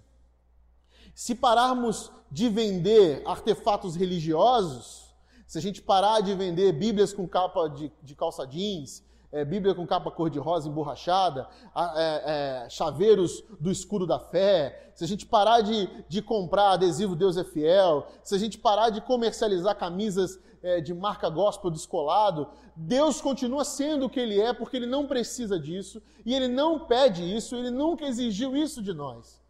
Se 1.14 1.34
pararmos 1.34 2.10
de 2.30 2.48
vender 2.48 3.22
artefatos 3.24 3.96
religiosos, 3.96 5.05
se 5.46 5.58
a 5.58 5.60
gente 5.62 5.80
parar 5.80 6.20
de 6.20 6.34
vender 6.34 6.72
Bíblias 6.72 7.12
com 7.12 7.26
capa 7.28 7.68
de, 7.68 7.92
de 8.02 8.14
calça 8.14 8.46
jeans, 8.46 9.04
é, 9.30 9.44
Bíblia 9.44 9.74
com 9.74 9.86
capa 9.86 10.10
cor-de-rosa 10.10 10.68
emborrachada, 10.68 11.48
é, 11.94 12.64
é, 12.64 12.70
chaveiros 12.70 13.44
do 13.60 13.70
escuro 13.70 14.06
da 14.06 14.18
fé, 14.18 14.90
se 14.94 15.04
a 15.04 15.06
gente 15.06 15.26
parar 15.26 15.60
de, 15.60 15.88
de 16.08 16.22
comprar 16.22 16.72
adesivo 16.72 17.14
Deus 17.14 17.36
é 17.36 17.44
Fiel, 17.44 18.06
se 18.22 18.34
a 18.34 18.38
gente 18.38 18.58
parar 18.58 18.90
de 18.90 19.00
comercializar 19.00 19.76
camisas 19.76 20.38
é, 20.62 20.80
de 20.80 20.94
marca 20.94 21.28
gospel 21.28 21.70
descolado, 21.70 22.48
Deus 22.74 23.20
continua 23.20 23.64
sendo 23.64 24.06
o 24.06 24.10
que 24.10 24.18
Ele 24.18 24.40
é, 24.40 24.52
porque 24.52 24.76
Ele 24.76 24.86
não 24.86 25.06
precisa 25.06 25.58
disso, 25.60 26.02
e 26.24 26.34
Ele 26.34 26.48
não 26.48 26.86
pede 26.86 27.22
isso, 27.22 27.56
Ele 27.56 27.70
nunca 27.70 28.04
exigiu 28.06 28.56
isso 28.56 28.82
de 28.82 28.92
nós. 28.92 29.40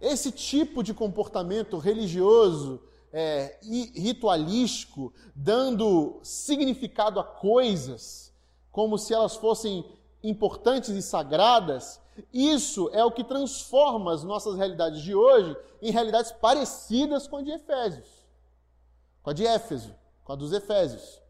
Esse 0.00 0.30
tipo 0.30 0.82
de 0.82 0.94
comportamento 0.94 1.76
religioso 1.78 2.80
é, 3.12 3.58
ritualístico, 3.94 5.12
dando 5.34 6.20
significado 6.22 7.18
a 7.18 7.24
coisas, 7.24 8.32
como 8.70 8.98
se 8.98 9.14
elas 9.14 9.36
fossem 9.36 9.84
importantes 10.22 10.90
e 10.90 11.02
sagradas, 11.02 12.00
isso 12.32 12.90
é 12.92 13.04
o 13.04 13.12
que 13.12 13.22
transforma 13.22 14.12
as 14.12 14.24
nossas 14.24 14.56
realidades 14.56 15.02
de 15.02 15.14
hoje 15.14 15.56
em 15.80 15.90
realidades 15.90 16.32
parecidas 16.32 17.26
com 17.26 17.36
a 17.36 17.42
de 17.42 17.50
Efésios, 17.50 18.06
com 19.22 19.30
a 19.30 19.32
de 19.32 19.46
Éfeso, 19.46 19.94
com 20.24 20.32
a 20.32 20.36
dos 20.36 20.52
Efésios. 20.52 21.20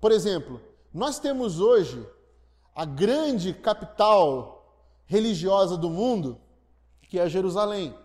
Por 0.00 0.12
exemplo, 0.12 0.60
nós 0.92 1.18
temos 1.18 1.60
hoje 1.60 2.06
a 2.74 2.84
grande 2.84 3.54
capital 3.54 4.56
religiosa 5.06 5.76
do 5.76 5.88
mundo, 5.88 6.40
que 7.02 7.18
é 7.18 7.28
Jerusalém. 7.28 7.96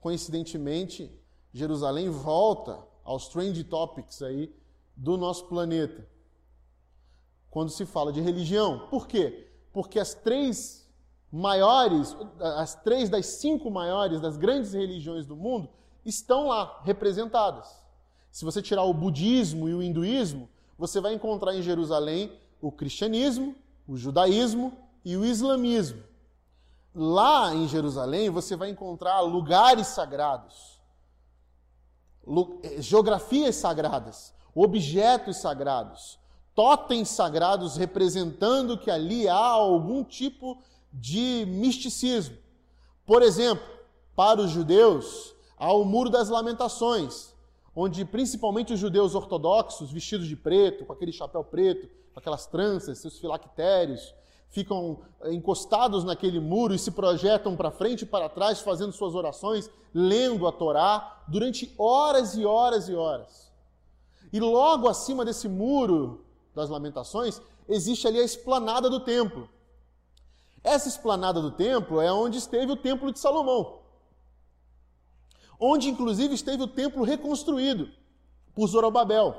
Coincidentemente, 0.00 1.10
Jerusalém 1.54 2.10
volta 2.10 2.78
aos 3.02 3.28
trend 3.28 3.62
topics 3.64 4.20
aí 4.20 4.54
do 4.94 5.16
nosso 5.16 5.46
planeta. 5.46 6.06
Quando 7.48 7.70
se 7.70 7.86
fala 7.86 8.12
de 8.12 8.20
religião. 8.20 8.88
Por 8.90 9.06
quê? 9.06 9.48
Porque 9.72 9.98
as 9.98 10.12
três 10.12 10.86
maiores, 11.30 12.16
as 12.40 12.74
três 12.74 13.08
das 13.08 13.26
cinco 13.26 13.70
maiores 13.70 14.20
das 14.20 14.36
grandes 14.36 14.72
religiões 14.72 15.24
do 15.24 15.36
mundo 15.36 15.70
estão 16.04 16.48
lá 16.48 16.80
representadas. 16.82 17.82
Se 18.30 18.44
você 18.44 18.60
tirar 18.60 18.82
o 18.82 18.92
budismo 18.92 19.68
e 19.68 19.74
o 19.74 19.82
hinduísmo, 19.82 20.48
você 20.76 21.00
vai 21.00 21.14
encontrar 21.14 21.54
em 21.54 21.62
Jerusalém 21.62 22.36
o 22.60 22.72
cristianismo, 22.72 23.54
o 23.86 23.96
judaísmo 23.96 24.76
e 25.04 25.16
o 25.16 25.24
islamismo 25.24 26.02
lá 26.94 27.52
em 27.54 27.66
Jerusalém 27.66 28.30
você 28.30 28.54
vai 28.54 28.70
encontrar 28.70 29.20
lugares 29.20 29.88
sagrados, 29.88 30.73
geografias 32.78 33.56
sagradas, 33.56 34.34
objetos 34.54 35.38
sagrados, 35.38 36.18
totens 36.54 37.08
sagrados 37.08 37.76
representando 37.76 38.78
que 38.78 38.90
ali 38.90 39.28
há 39.28 39.36
algum 39.36 40.04
tipo 40.04 40.58
de 40.92 41.44
misticismo. 41.48 42.36
Por 43.04 43.22
exemplo, 43.22 43.66
para 44.14 44.40
os 44.40 44.50
judeus, 44.50 45.34
há 45.58 45.72
o 45.72 45.84
Muro 45.84 46.08
das 46.08 46.28
Lamentações, 46.28 47.34
onde 47.74 48.04
principalmente 48.04 48.72
os 48.72 48.78
judeus 48.78 49.14
ortodoxos, 49.14 49.90
vestidos 49.90 50.28
de 50.28 50.36
preto, 50.36 50.84
com 50.84 50.92
aquele 50.92 51.12
chapéu 51.12 51.42
preto, 51.42 51.88
com 52.12 52.20
aquelas 52.20 52.46
tranças, 52.46 52.98
seus 52.98 53.18
filactérios, 53.18 54.14
ficam 54.54 55.00
encostados 55.24 56.04
naquele 56.04 56.38
muro 56.38 56.72
e 56.72 56.78
se 56.78 56.92
projetam 56.92 57.56
para 57.56 57.72
frente 57.72 58.02
e 58.02 58.06
para 58.06 58.28
trás, 58.28 58.60
fazendo 58.60 58.92
suas 58.92 59.12
orações, 59.16 59.68
lendo 59.92 60.46
a 60.46 60.52
Torá 60.52 61.24
durante 61.26 61.74
horas 61.76 62.36
e 62.36 62.46
horas 62.46 62.88
e 62.88 62.94
horas. 62.94 63.52
E 64.32 64.38
logo 64.38 64.88
acima 64.88 65.24
desse 65.24 65.48
muro 65.48 66.24
das 66.54 66.70
lamentações, 66.70 67.42
existe 67.68 68.06
ali 68.06 68.20
a 68.20 68.24
esplanada 68.24 68.88
do 68.88 69.00
templo. 69.00 69.48
Essa 70.62 70.86
esplanada 70.86 71.42
do 71.42 71.50
templo 71.50 72.00
é 72.00 72.12
onde 72.12 72.38
esteve 72.38 72.70
o 72.70 72.76
templo 72.76 73.10
de 73.10 73.18
Salomão. 73.18 73.80
Onde 75.58 75.88
inclusive 75.88 76.32
esteve 76.32 76.62
o 76.62 76.68
templo 76.68 77.02
reconstruído 77.02 77.90
por 78.54 78.68
Zorobabel. 78.68 79.34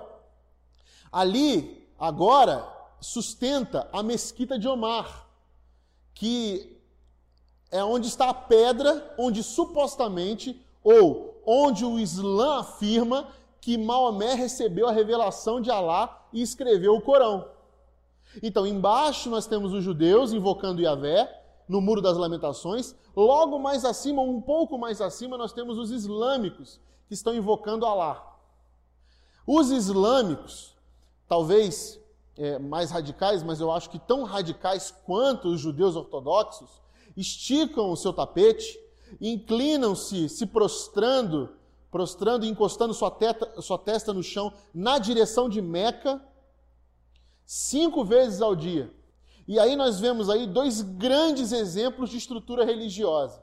Ali, 1.10 1.88
agora, 1.98 2.75
sustenta 3.06 3.88
a 3.94 4.02
mesquita 4.02 4.58
de 4.58 4.68
Omar, 4.68 5.28
que 6.14 6.76
é 7.72 7.84
onde 7.84 8.08
está 8.08 8.30
a 8.30 8.34
pedra 8.34 9.14
onde 9.18 9.44
supostamente, 9.44 10.60
ou 10.84 11.40
onde 11.46 11.86
o 11.86 12.00
Islã 12.00 12.60
afirma 12.60 13.28
que 13.62 13.78
Maomé 13.78 14.34
recebeu 14.34 14.88
a 14.88 14.92
revelação 14.92 15.62
de 15.62 15.70
Alá 15.70 16.28
e 16.34 16.42
escreveu 16.42 16.96
o 16.96 17.02
Corão. 17.02 17.48
Então, 18.42 18.66
embaixo 18.66 19.30
nós 19.30 19.46
temos 19.46 19.72
os 19.72 19.84
judeus 19.84 20.34
invocando 20.34 20.82
Yahvé, 20.82 21.44
no 21.68 21.82
Muro 21.82 22.02
das 22.02 22.18
Lamentações. 22.18 22.96
Logo 23.16 23.58
mais 23.60 23.86
acima, 23.86 24.22
um 24.22 24.42
pouco 24.42 24.78
mais 24.78 25.00
acima, 25.00 25.38
nós 25.38 25.54
temos 25.54 25.78
os 25.78 25.92
islâmicos, 25.92 26.80
que 27.08 27.14
estão 27.14 27.36
invocando 27.36 27.86
Alá. 27.86 28.36
Os 29.46 29.70
islâmicos, 29.70 30.76
talvez 31.28 32.00
é, 32.38 32.60
mais 32.60 32.92
radicais, 32.92 33.44
mas 33.44 33.60
eu 33.60 33.72
acho 33.72 33.90
que 33.90 34.00
tão 34.00 34.24
radicais 34.24 34.94
quanto 35.06 35.48
os 35.48 35.60
judeus 35.60 35.96
ortodoxos, 35.96 36.70
esticam 37.16 37.92
o 37.92 37.96
seu 37.96 38.12
tapete, 38.12 38.78
inclinam-se, 39.22 40.28
se 40.28 40.46
prostrando, 40.46 41.56
prostrando 41.90 42.46
e 42.46 42.50
encostando 42.50 42.94
sua, 42.94 43.10
teta, 43.10 43.62
sua 43.62 43.78
testa 43.78 44.14
no 44.14 44.22
chão 44.22 44.52
na 44.74 44.98
direção 45.00 45.48
de 45.48 45.62
Meca, 45.62 46.22
cinco 47.46 48.04
vezes 48.04 48.42
ao 48.42 48.56
dia. 48.56 48.94
E 49.48 49.60
aí 49.60 49.76
nós 49.76 50.00
vemos 50.00 50.30
aí 50.30 50.48
dois 50.48 50.82
grandes 50.82 51.52
exemplos 51.52 52.10
de 52.10 52.18
estrutura 52.18 52.66
religiosa. 52.66 53.42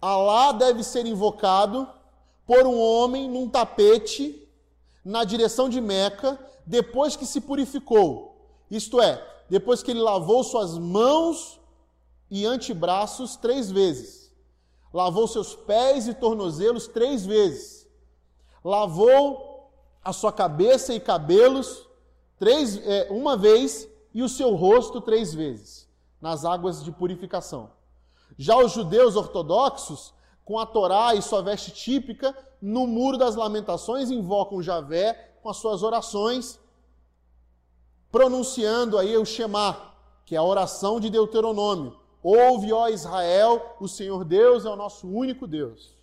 Alá 0.00 0.52
deve 0.52 0.84
ser 0.84 1.06
invocado 1.06 1.88
por 2.46 2.66
um 2.66 2.78
homem 2.78 3.28
num 3.28 3.48
tapete 3.48 4.48
na 5.04 5.24
direção 5.24 5.68
de 5.68 5.80
Meca, 5.80 6.38
depois 6.66 7.16
que 7.16 7.26
se 7.26 7.40
purificou. 7.40 8.36
Isto 8.70 9.00
é, 9.00 9.26
depois 9.48 9.82
que 9.82 9.90
ele 9.90 10.00
lavou 10.00 10.44
suas 10.44 10.78
mãos 10.78 11.60
e 12.30 12.46
antebraços 12.46 13.36
três 13.36 13.70
vezes. 13.70 14.32
Lavou 14.92 15.26
seus 15.26 15.54
pés 15.54 16.06
e 16.06 16.14
tornozelos 16.14 16.86
três 16.86 17.26
vezes. 17.26 17.88
Lavou 18.64 19.70
a 20.02 20.12
sua 20.12 20.32
cabeça 20.32 20.94
e 20.94 21.00
cabelos 21.00 21.86
três, 22.38 22.76
é, 22.86 23.08
uma 23.10 23.36
vez 23.36 23.88
e 24.14 24.22
o 24.22 24.28
seu 24.28 24.54
rosto 24.54 25.00
três 25.00 25.32
vezes, 25.34 25.88
nas 26.20 26.44
águas 26.44 26.82
de 26.82 26.90
purificação. 26.90 27.70
Já 28.36 28.56
os 28.56 28.72
judeus 28.72 29.16
ortodoxos, 29.16 30.14
com 30.44 30.58
a 30.58 30.66
Torá 30.66 31.14
e 31.14 31.22
sua 31.22 31.42
veste 31.42 31.70
típica, 31.70 32.36
no 32.60 32.86
muro 32.86 33.16
das 33.16 33.36
lamentações 33.36 34.10
invocam 34.10 34.62
Javé 34.62 35.29
com 35.42 35.48
as 35.48 35.56
suas 35.56 35.82
orações, 35.82 36.58
pronunciando 38.10 38.98
aí 38.98 39.16
o 39.16 39.24
Shema, 39.24 39.94
que 40.24 40.34
é 40.34 40.38
a 40.38 40.42
oração 40.42 41.00
de 41.00 41.10
Deuteronômio. 41.10 41.98
Ouve, 42.22 42.72
ó 42.72 42.88
Israel, 42.88 43.76
o 43.80 43.88
Senhor 43.88 44.24
Deus 44.24 44.64
é 44.64 44.68
o 44.68 44.76
nosso 44.76 45.08
único 45.08 45.46
Deus. 45.46 45.96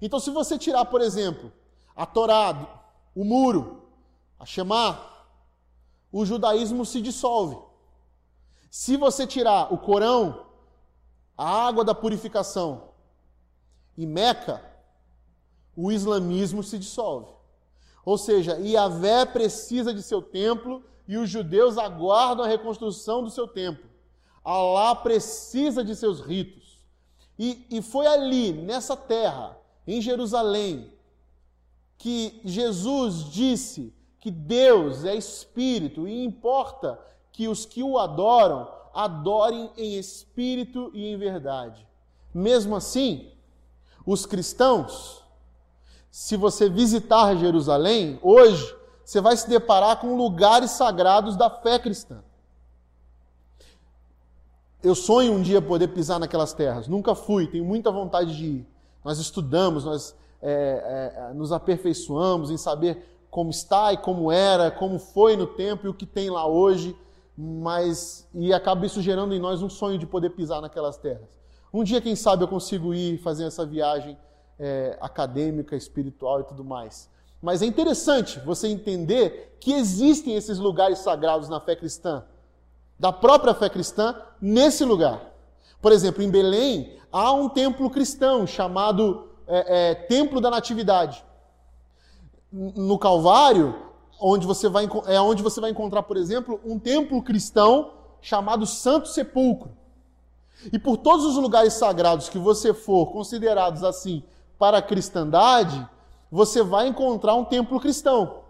Então, 0.00 0.18
se 0.18 0.30
você 0.30 0.58
tirar, 0.58 0.84
por 0.86 1.00
exemplo, 1.00 1.52
a 1.94 2.06
Torá, 2.06 2.82
o 3.14 3.24
muro, 3.24 3.82
a 4.38 4.46
Shema, 4.46 4.98
o 6.10 6.24
judaísmo 6.24 6.84
se 6.86 7.00
dissolve. 7.00 7.58
Se 8.70 8.96
você 8.96 9.26
tirar 9.26 9.72
o 9.72 9.78
Corão, 9.78 10.46
a 11.36 11.66
água 11.66 11.84
da 11.84 11.94
purificação 11.94 12.90
e 13.96 14.06
Meca, 14.06 14.64
o 15.76 15.92
islamismo 15.92 16.62
se 16.62 16.78
dissolve. 16.78 17.33
Ou 18.04 18.18
seja, 18.18 18.58
Iavé 18.58 19.24
precisa 19.24 19.92
de 19.92 20.02
seu 20.02 20.20
templo 20.20 20.82
e 21.08 21.16
os 21.16 21.28
judeus 21.28 21.78
aguardam 21.78 22.44
a 22.44 22.48
reconstrução 22.48 23.22
do 23.22 23.30
seu 23.30 23.48
templo. 23.48 23.88
Alá 24.44 24.94
precisa 24.94 25.82
de 25.82 25.96
seus 25.96 26.20
ritos. 26.20 26.78
E, 27.38 27.66
e 27.70 27.82
foi 27.82 28.06
ali, 28.06 28.52
nessa 28.52 28.96
terra, 28.96 29.58
em 29.86 30.00
Jerusalém, 30.00 30.92
que 31.96 32.40
Jesus 32.44 33.30
disse 33.30 33.92
que 34.20 34.30
Deus 34.30 35.04
é 35.04 35.14
espírito 35.14 36.06
e 36.06 36.24
importa 36.24 36.98
que 37.32 37.48
os 37.48 37.64
que 37.64 37.82
o 37.82 37.98
adoram 37.98 38.70
adorem 38.94 39.70
em 39.76 39.98
espírito 39.98 40.90
e 40.94 41.06
em 41.06 41.16
verdade. 41.16 41.86
Mesmo 42.32 42.76
assim, 42.76 43.32
os 44.06 44.24
cristãos, 44.24 45.23
se 46.14 46.36
você 46.36 46.68
visitar 46.68 47.34
Jerusalém 47.34 48.20
hoje, 48.22 48.72
você 49.04 49.20
vai 49.20 49.36
se 49.36 49.48
deparar 49.48 50.00
com 50.00 50.16
lugares 50.16 50.70
sagrados 50.70 51.36
da 51.36 51.50
fé 51.50 51.76
cristã. 51.76 52.22
Eu 54.80 54.94
sonho 54.94 55.32
um 55.32 55.42
dia 55.42 55.60
poder 55.60 55.88
pisar 55.88 56.20
naquelas 56.20 56.52
terras. 56.52 56.86
Nunca 56.86 57.16
fui, 57.16 57.48
tenho 57.48 57.64
muita 57.64 57.90
vontade 57.90 58.36
de 58.36 58.44
ir. 58.44 58.66
Nós 59.04 59.18
estudamos, 59.18 59.84
nós 59.84 60.14
é, 60.40 61.30
é, 61.30 61.34
nos 61.34 61.50
aperfeiçoamos 61.50 62.48
em 62.48 62.56
saber 62.56 63.26
como 63.28 63.50
está 63.50 63.92
e 63.92 63.96
como 63.96 64.30
era, 64.30 64.70
como 64.70 65.00
foi 65.00 65.36
no 65.36 65.48
tempo 65.48 65.84
e 65.84 65.90
o 65.90 65.94
que 65.94 66.06
tem 66.06 66.30
lá 66.30 66.46
hoje, 66.46 66.96
mas 67.36 68.24
e 68.32 68.54
acaba 68.54 68.86
isso 68.86 69.02
gerando 69.02 69.34
em 69.34 69.40
nós 69.40 69.62
um 69.62 69.68
sonho 69.68 69.98
de 69.98 70.06
poder 70.06 70.30
pisar 70.30 70.60
naquelas 70.60 70.96
terras. 70.96 71.26
Um 71.72 71.82
dia, 71.82 72.00
quem 72.00 72.14
sabe, 72.14 72.44
eu 72.44 72.48
consigo 72.48 72.94
ir 72.94 73.18
fazer 73.18 73.46
essa 73.46 73.66
viagem 73.66 74.16
é, 74.58 74.96
acadêmica, 75.00 75.76
espiritual 75.76 76.40
e 76.40 76.44
tudo 76.44 76.64
mais. 76.64 77.08
Mas 77.42 77.60
é 77.62 77.66
interessante 77.66 78.40
você 78.40 78.68
entender 78.68 79.56
que 79.60 79.72
existem 79.72 80.34
esses 80.34 80.58
lugares 80.58 81.00
sagrados 81.00 81.48
na 81.48 81.60
fé 81.60 81.76
cristã, 81.76 82.24
da 82.98 83.12
própria 83.12 83.54
fé 83.54 83.68
cristã, 83.68 84.16
nesse 84.40 84.84
lugar. 84.84 85.20
Por 85.80 85.92
exemplo, 85.92 86.22
em 86.22 86.30
Belém 86.30 86.96
há 87.12 87.32
um 87.32 87.48
templo 87.48 87.90
cristão 87.90 88.46
chamado 88.46 89.28
é, 89.46 89.90
é, 89.90 89.94
Templo 89.94 90.40
da 90.40 90.50
Natividade. 90.50 91.24
No 92.50 92.98
Calvário, 92.98 93.74
onde 94.20 94.46
você 94.46 94.68
vai, 94.68 94.88
é 95.06 95.20
onde 95.20 95.42
você 95.42 95.60
vai 95.60 95.70
encontrar, 95.70 96.04
por 96.04 96.16
exemplo, 96.16 96.60
um 96.64 96.78
templo 96.78 97.22
cristão 97.22 97.92
chamado 98.22 98.64
Santo 98.64 99.08
Sepulcro. 99.08 99.76
E 100.72 100.78
por 100.78 100.96
todos 100.96 101.26
os 101.26 101.36
lugares 101.36 101.74
sagrados 101.74 102.28
que 102.28 102.38
você 102.38 102.72
for 102.72 103.12
considerados 103.12 103.84
assim 103.84 104.22
para 104.58 104.78
a 104.78 104.82
cristandade, 104.82 105.86
você 106.30 106.62
vai 106.62 106.88
encontrar 106.88 107.34
um 107.34 107.44
templo 107.44 107.78
cristão. 107.80 108.40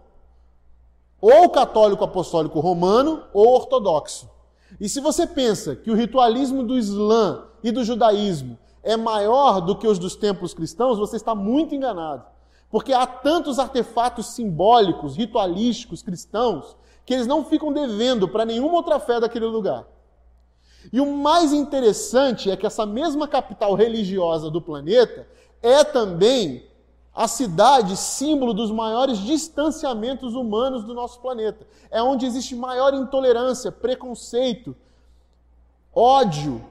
Ou 1.21 1.49
católico 1.49 2.03
apostólico 2.03 2.59
romano 2.59 3.23
ou 3.33 3.53
ortodoxo. 3.53 4.29
E 4.79 4.89
se 4.89 4.99
você 4.99 5.25
pensa 5.25 5.75
que 5.75 5.91
o 5.91 5.95
ritualismo 5.95 6.63
do 6.63 6.77
Islã 6.77 7.45
e 7.63 7.71
do 7.71 7.83
judaísmo 7.83 8.57
é 8.83 8.95
maior 8.95 9.61
do 9.61 9.75
que 9.75 9.87
os 9.87 9.97
dos 9.97 10.15
templos 10.15 10.53
cristãos, 10.53 10.99
você 10.99 11.15
está 11.15 11.33
muito 11.33 11.73
enganado. 11.73 12.23
Porque 12.69 12.93
há 12.93 13.05
tantos 13.05 13.57
artefatos 13.57 14.27
simbólicos, 14.27 15.15
ritualísticos 15.15 16.01
cristãos, 16.01 16.75
que 17.05 17.13
eles 17.13 17.27
não 17.27 17.45
ficam 17.45 17.71
devendo 17.71 18.27
para 18.27 18.45
nenhuma 18.45 18.75
outra 18.75 18.99
fé 18.99 19.19
daquele 19.19 19.45
lugar. 19.45 19.85
E 20.91 20.99
o 20.99 21.17
mais 21.17 21.53
interessante 21.53 22.49
é 22.49 22.57
que 22.57 22.65
essa 22.65 22.85
mesma 22.85 23.27
capital 23.27 23.73
religiosa 23.75 24.49
do 24.51 24.61
planeta 24.61 25.27
é 25.61 25.83
também 25.83 26.67
a 27.13 27.27
cidade 27.27 27.95
símbolo 27.95 28.53
dos 28.53 28.69
maiores 28.71 29.19
distanciamentos 29.19 30.35
humanos 30.35 30.83
do 30.83 30.93
nosso 30.93 31.19
planeta. 31.21 31.65
É 31.89 32.01
onde 32.03 32.25
existe 32.25 32.55
maior 32.55 32.93
intolerância, 32.93 33.71
preconceito, 33.71 34.75
ódio 35.93 36.63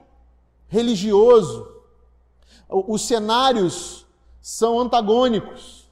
religioso. 0.67 1.67
Os 2.69 3.01
cenários 3.01 4.05
são 4.39 4.79
antagônicos. 4.79 5.89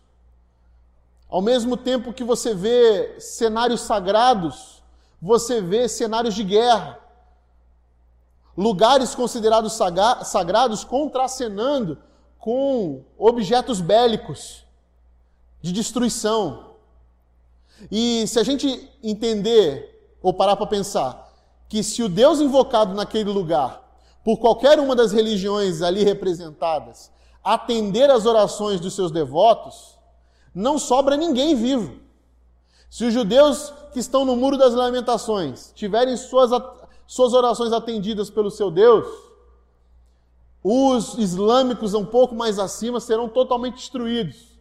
Ao 1.28 1.42
mesmo 1.42 1.76
tempo 1.76 2.14
que 2.14 2.24
você 2.24 2.54
vê 2.54 3.20
cenários 3.20 3.82
sagrados, 3.82 4.84
você 5.20 5.62
vê 5.62 5.90
cenários 5.90 6.36
de 6.36 6.44
guerra 6.44 7.00
lugares 8.56 9.16
considerados 9.16 9.74
sagrados 10.26 10.84
contracenando 10.84 11.98
com 12.44 13.06
objetos 13.18 13.80
bélicos 13.80 14.66
de 15.62 15.72
destruição. 15.72 16.72
E 17.90 18.28
se 18.28 18.38
a 18.38 18.44
gente 18.44 18.68
entender 19.02 20.14
ou 20.22 20.34
parar 20.34 20.58
para 20.58 20.68
pensar 20.68 21.34
que 21.70 21.82
se 21.82 22.04
o 22.04 22.10
Deus 22.10 22.42
invocado 22.42 22.94
naquele 22.94 23.30
lugar, 23.30 23.82
por 24.26 24.40
qualquer 24.40 24.78
uma 24.78 24.94
das 24.94 25.14
religiões 25.14 25.82
ali 25.82 26.04
representadas, 26.04 27.10
atender 27.42 28.10
às 28.10 28.26
orações 28.26 28.82
dos 28.82 28.94
seus 28.94 29.10
devotos, 29.10 29.98
não 30.54 30.78
sobra 30.78 31.16
ninguém 31.16 31.56
vivo. 31.56 31.98
Se 32.90 33.06
os 33.06 33.14
judeus 33.14 33.74
que 33.94 34.00
estão 34.00 34.26
no 34.26 34.36
Muro 34.36 34.58
das 34.58 34.74
Lamentações 34.74 35.72
tiverem 35.74 36.18
suas 36.18 36.52
suas 37.08 37.32
orações 37.32 37.72
atendidas 37.72 38.30
pelo 38.30 38.52
seu 38.52 38.70
Deus, 38.70 39.08
os 40.64 41.18
islâmicos 41.18 41.94
um 41.94 42.06
pouco 42.06 42.34
mais 42.34 42.58
acima 42.58 43.00
serão 43.00 43.28
totalmente 43.28 43.76
destruídos. 43.76 44.58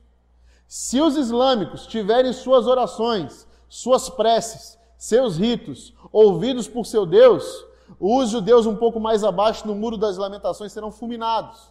Se 0.67 1.01
os 1.01 1.17
islâmicos 1.17 1.87
tiverem 1.87 2.33
suas 2.33 2.67
orações, 2.67 3.47
suas 3.69 4.11
preces, 4.11 4.79
seus 4.99 5.37
ritos 5.37 5.95
ouvidos 6.13 6.67
por 6.67 6.87
seu 6.87 7.07
Deus, 7.07 7.65
os 8.01 8.31
judeus 8.31 8.67
um 8.67 8.75
pouco 8.75 8.99
mais 8.99 9.23
abaixo 9.23 9.67
no 9.67 9.75
muro 9.75 9.97
das 9.97 10.17
lamentações 10.17 10.73
serão 10.73 10.91
fulminados. 10.91 11.71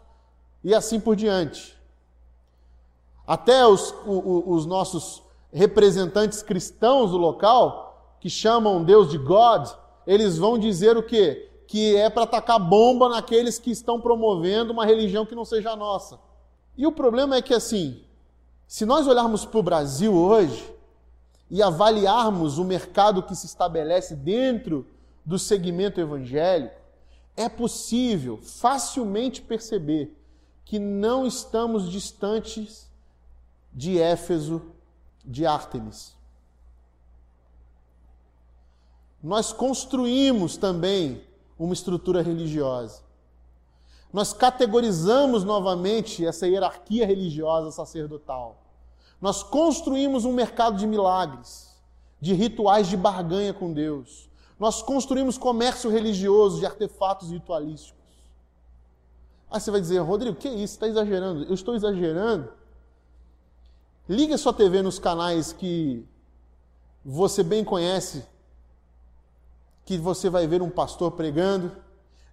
E 0.64 0.74
assim 0.74 1.00
por 1.00 1.16
diante. 1.16 1.78
Até 3.28 3.66
os, 3.66 3.94
os, 4.06 4.44
os 4.46 4.66
nossos 4.66 5.24
representantes 5.52 6.42
cristãos 6.42 7.12
do 7.12 7.18
local, 7.18 8.16
que 8.20 8.30
chamam 8.30 8.84
Deus 8.84 9.10
de 9.10 9.18
God, 9.18 9.68
eles 10.08 10.38
vão 10.38 10.58
dizer 10.58 10.96
o 10.96 11.04
quê? 11.04 11.51
Que 11.72 11.96
é 11.96 12.10
para 12.10 12.24
atacar 12.24 12.60
bomba 12.60 13.08
naqueles 13.08 13.58
que 13.58 13.72
estão 13.72 14.02
promovendo 14.02 14.74
uma 14.74 14.86
religião 14.86 15.26
que 15.26 15.34
não 15.34 15.46
seja 15.46 15.72
a 15.72 15.76
nossa. 15.76 16.20
E 16.78 16.86
o 16.86 16.92
problema 16.92 17.38
é 17.38 17.42
que, 17.42 17.54
assim, 17.54 18.04
se 18.68 18.86
nós 18.86 19.08
olharmos 19.08 19.46
para 19.46 19.60
o 19.60 19.64
Brasil 19.64 20.14
hoje 20.14 20.70
e 21.50 21.64
avaliarmos 21.64 22.58
o 22.58 22.66
mercado 22.66 23.24
que 23.24 23.36
se 23.36 23.46
estabelece 23.46 24.16
dentro 24.16 24.86
do 25.26 25.40
segmento 25.40 26.02
evangélico, 26.02 26.76
é 27.38 27.48
possível 27.48 28.38
facilmente 28.42 29.42
perceber 29.42 30.14
que 30.66 30.78
não 30.78 31.26
estamos 31.26 31.90
distantes 31.90 32.92
de 33.72 33.98
Éfeso, 33.98 34.62
de 35.24 35.46
Ártemis 35.46 36.20
nós 39.24 39.54
construímos 39.54 40.58
também 40.58 41.22
uma 41.66 41.74
estrutura 41.74 42.22
religiosa. 42.22 43.04
Nós 44.12 44.34
categorizamos 44.34 45.44
novamente 45.44 46.26
essa 46.26 46.48
hierarquia 46.48 47.06
religiosa 47.06 47.72
sacerdotal. 47.72 48.58
Nós 49.22 49.44
construímos 49.44 50.26
um 50.26 50.34
mercado 50.34 50.78
de 50.78 50.88
milagres, 50.88 51.80
de 52.20 52.34
rituais 52.34 52.88
de 52.88 52.98
barganha 52.98 53.54
com 53.54 53.72
Deus. 53.72 54.30
Nós 54.60 54.82
construímos 54.82 55.38
comércio 55.38 55.90
religioso 55.90 56.60
de 56.60 56.66
artefatos 56.66 57.30
ritualísticos. 57.30 58.02
Aí 59.50 59.60
você 59.60 59.70
vai 59.70 59.82
dizer, 59.82 60.00
Rodrigo, 60.00 60.38
que 60.38 60.50
isso? 60.50 60.74
Está 60.74 60.88
exagerando? 60.88 61.44
Eu 61.44 61.54
estou 61.54 61.76
exagerando? 61.76 62.52
Liga 64.10 64.38
sua 64.38 64.54
TV 64.54 64.82
nos 64.82 64.98
canais 64.98 65.54
que 65.54 66.06
você 67.06 67.44
bem 67.44 67.64
conhece 67.64 68.26
que 69.86 69.98
você 69.98 70.30
vai 70.30 70.48
ver 70.48 70.62
um 70.62 70.70
pastor 70.70 71.12
pregando, 71.12 71.76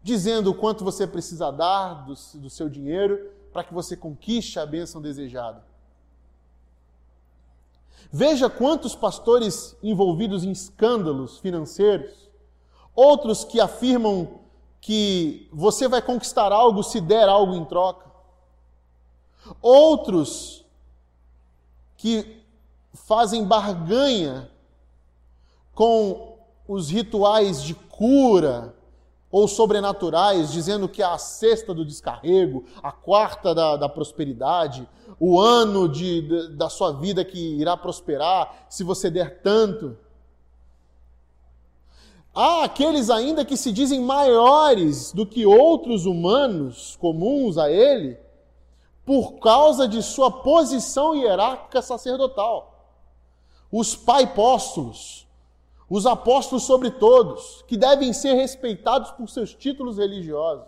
dizendo 0.02 0.50
o 0.50 0.54
quanto 0.54 0.84
você 0.84 1.06
precisa 1.06 1.50
dar 1.50 2.06
do, 2.06 2.14
do 2.40 2.50
seu 2.50 2.68
dinheiro 2.68 3.30
para 3.52 3.64
que 3.64 3.74
você 3.74 3.96
conquiste 3.96 4.58
a 4.58 4.66
bênção 4.66 5.00
desejada. 5.00 5.64
Veja 8.10 8.48
quantos 8.48 8.94
pastores 8.94 9.76
envolvidos 9.82 10.44
em 10.44 10.50
escândalos 10.50 11.38
financeiros 11.38 12.28
outros 12.98 13.44
que 13.44 13.60
afirmam 13.60 14.40
que 14.80 15.48
você 15.52 15.86
vai 15.86 16.02
conquistar 16.02 16.50
algo 16.50 16.82
se 16.82 17.00
der 17.00 17.28
algo 17.28 17.54
em 17.54 17.64
troca, 17.64 18.10
outros 19.62 20.64
que 21.96 22.42
fazem 22.92 23.44
barganha 23.44 24.50
com 25.76 26.27
os 26.68 26.90
rituais 26.90 27.62
de 27.62 27.74
cura 27.74 28.74
ou 29.30 29.48
sobrenaturais, 29.48 30.52
dizendo 30.52 30.88
que 30.88 31.02
a 31.02 31.18
sexta 31.18 31.74
do 31.74 31.84
descarrego, 31.84 32.64
a 32.82 32.92
quarta 32.92 33.54
da, 33.54 33.76
da 33.76 33.88
prosperidade, 33.88 34.88
o 35.18 35.40
ano 35.40 35.88
de, 35.88 36.22
de, 36.22 36.48
da 36.56 36.68
sua 36.68 36.92
vida 36.92 37.24
que 37.24 37.58
irá 37.58 37.76
prosperar 37.76 38.66
se 38.68 38.84
você 38.84 39.10
der 39.10 39.42
tanto. 39.42 39.96
Há 42.34 42.64
aqueles 42.64 43.10
ainda 43.10 43.44
que 43.44 43.56
se 43.56 43.72
dizem 43.72 44.00
maiores 44.00 45.12
do 45.12 45.26
que 45.26 45.44
outros 45.44 46.06
humanos 46.06 46.96
comuns 47.00 47.58
a 47.58 47.70
ele, 47.70 48.16
por 49.04 49.38
causa 49.40 49.88
de 49.88 50.02
sua 50.02 50.30
posição 50.30 51.14
hierárquica 51.14 51.82
sacerdotal. 51.82 52.94
Os 53.70 53.94
paipóstolos, 53.94 55.27
os 55.88 56.06
apóstolos 56.06 56.64
sobre 56.64 56.90
todos, 56.90 57.64
que 57.66 57.76
devem 57.76 58.12
ser 58.12 58.34
respeitados 58.34 59.10
por 59.12 59.28
seus 59.28 59.54
títulos 59.54 59.96
religiosos. 59.98 60.66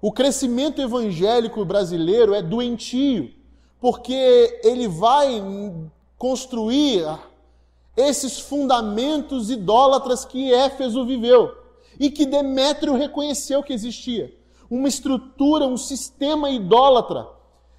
O 0.00 0.12
crescimento 0.12 0.80
evangélico 0.80 1.64
brasileiro 1.64 2.34
é 2.34 2.40
doentio, 2.42 3.34
porque 3.80 4.60
ele 4.62 4.88
vai 4.88 5.42
construir 6.16 7.06
esses 7.96 8.38
fundamentos 8.38 9.50
idólatras 9.50 10.24
que 10.24 10.52
Éfeso 10.52 11.04
viveu 11.04 11.54
e 11.98 12.10
que 12.10 12.26
Demétrio 12.26 12.94
reconheceu 12.94 13.62
que 13.62 13.72
existia. 13.72 14.34
Uma 14.68 14.88
estrutura, 14.88 15.66
um 15.66 15.76
sistema 15.76 16.50
idólatra, 16.50 17.26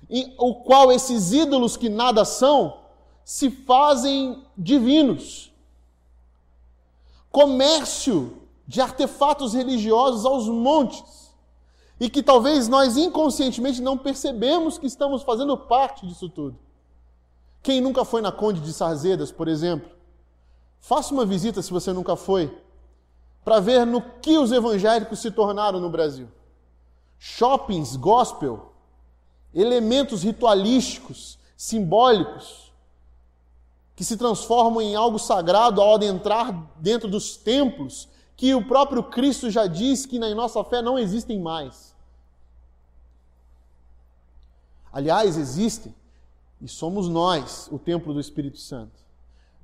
em 0.09 0.33
o 0.37 0.55
qual 0.55 0.91
esses 0.91 1.33
ídolos 1.33 1.75
que 1.75 1.89
nada 1.89 2.23
são 2.23 2.77
se 3.23 3.51
fazem 3.51 4.43
divinos. 4.57 5.51
Comércio 7.31 8.41
de 8.67 8.81
artefatos 8.81 9.53
religiosos 9.53 10.25
aos 10.25 10.47
montes. 10.47 11.33
E 11.99 12.09
que 12.09 12.21
talvez 12.21 12.67
nós 12.67 12.95
inconscientemente 12.95 13.81
não 13.81 13.97
percebemos 13.97 14.77
que 14.77 14.85
estamos 14.85 15.23
fazendo 15.23 15.57
parte 15.57 16.05
disso 16.05 16.29
tudo. 16.29 16.57
Quem 17.63 17.81
nunca 17.81 18.05
foi 18.05 18.21
na 18.21 18.31
Conde 18.31 18.61
de 18.61 18.71
Sarzedas, 18.71 19.31
por 19.31 19.47
exemplo, 19.47 19.97
Faça 20.79 21.13
uma 21.13 21.25
visita, 21.25 21.61
se 21.61 21.71
você 21.71 21.91
nunca 21.91 22.15
foi, 22.15 22.55
para 23.43 23.59
ver 23.59 23.85
no 23.85 24.01
que 24.01 24.37
os 24.37 24.51
evangélicos 24.51 25.19
se 25.19 25.31
tornaram 25.31 25.79
no 25.79 25.89
Brasil. 25.89 26.29
Shoppings 27.19 27.95
gospel, 27.95 28.71
elementos 29.53 30.23
ritualísticos, 30.23 31.37
simbólicos, 31.55 32.66
que 33.97 34.05
se 34.05 34.15
transformam 34.15 34.79
em 34.79 34.95
algo 34.95 35.17
sagrado 35.17 35.81
ao 35.81 35.95
adentrar 35.95 36.69
dentro 36.75 37.09
dos 37.09 37.35
templos, 37.35 38.07
que 38.35 38.53
o 38.53 38.63
próprio 38.63 39.01
Cristo 39.01 39.49
já 39.49 39.65
diz 39.65 40.05
que 40.05 40.19
na 40.19 40.33
nossa 40.35 40.63
fé 40.63 40.83
não 40.83 40.99
existem 40.99 41.39
mais. 41.39 41.95
Aliás, 44.93 45.35
existem, 45.35 45.95
e 46.61 46.67
somos 46.67 47.09
nós 47.09 47.67
o 47.71 47.79
templo 47.79 48.13
do 48.13 48.19
Espírito 48.19 48.59
Santo. 48.59 49.03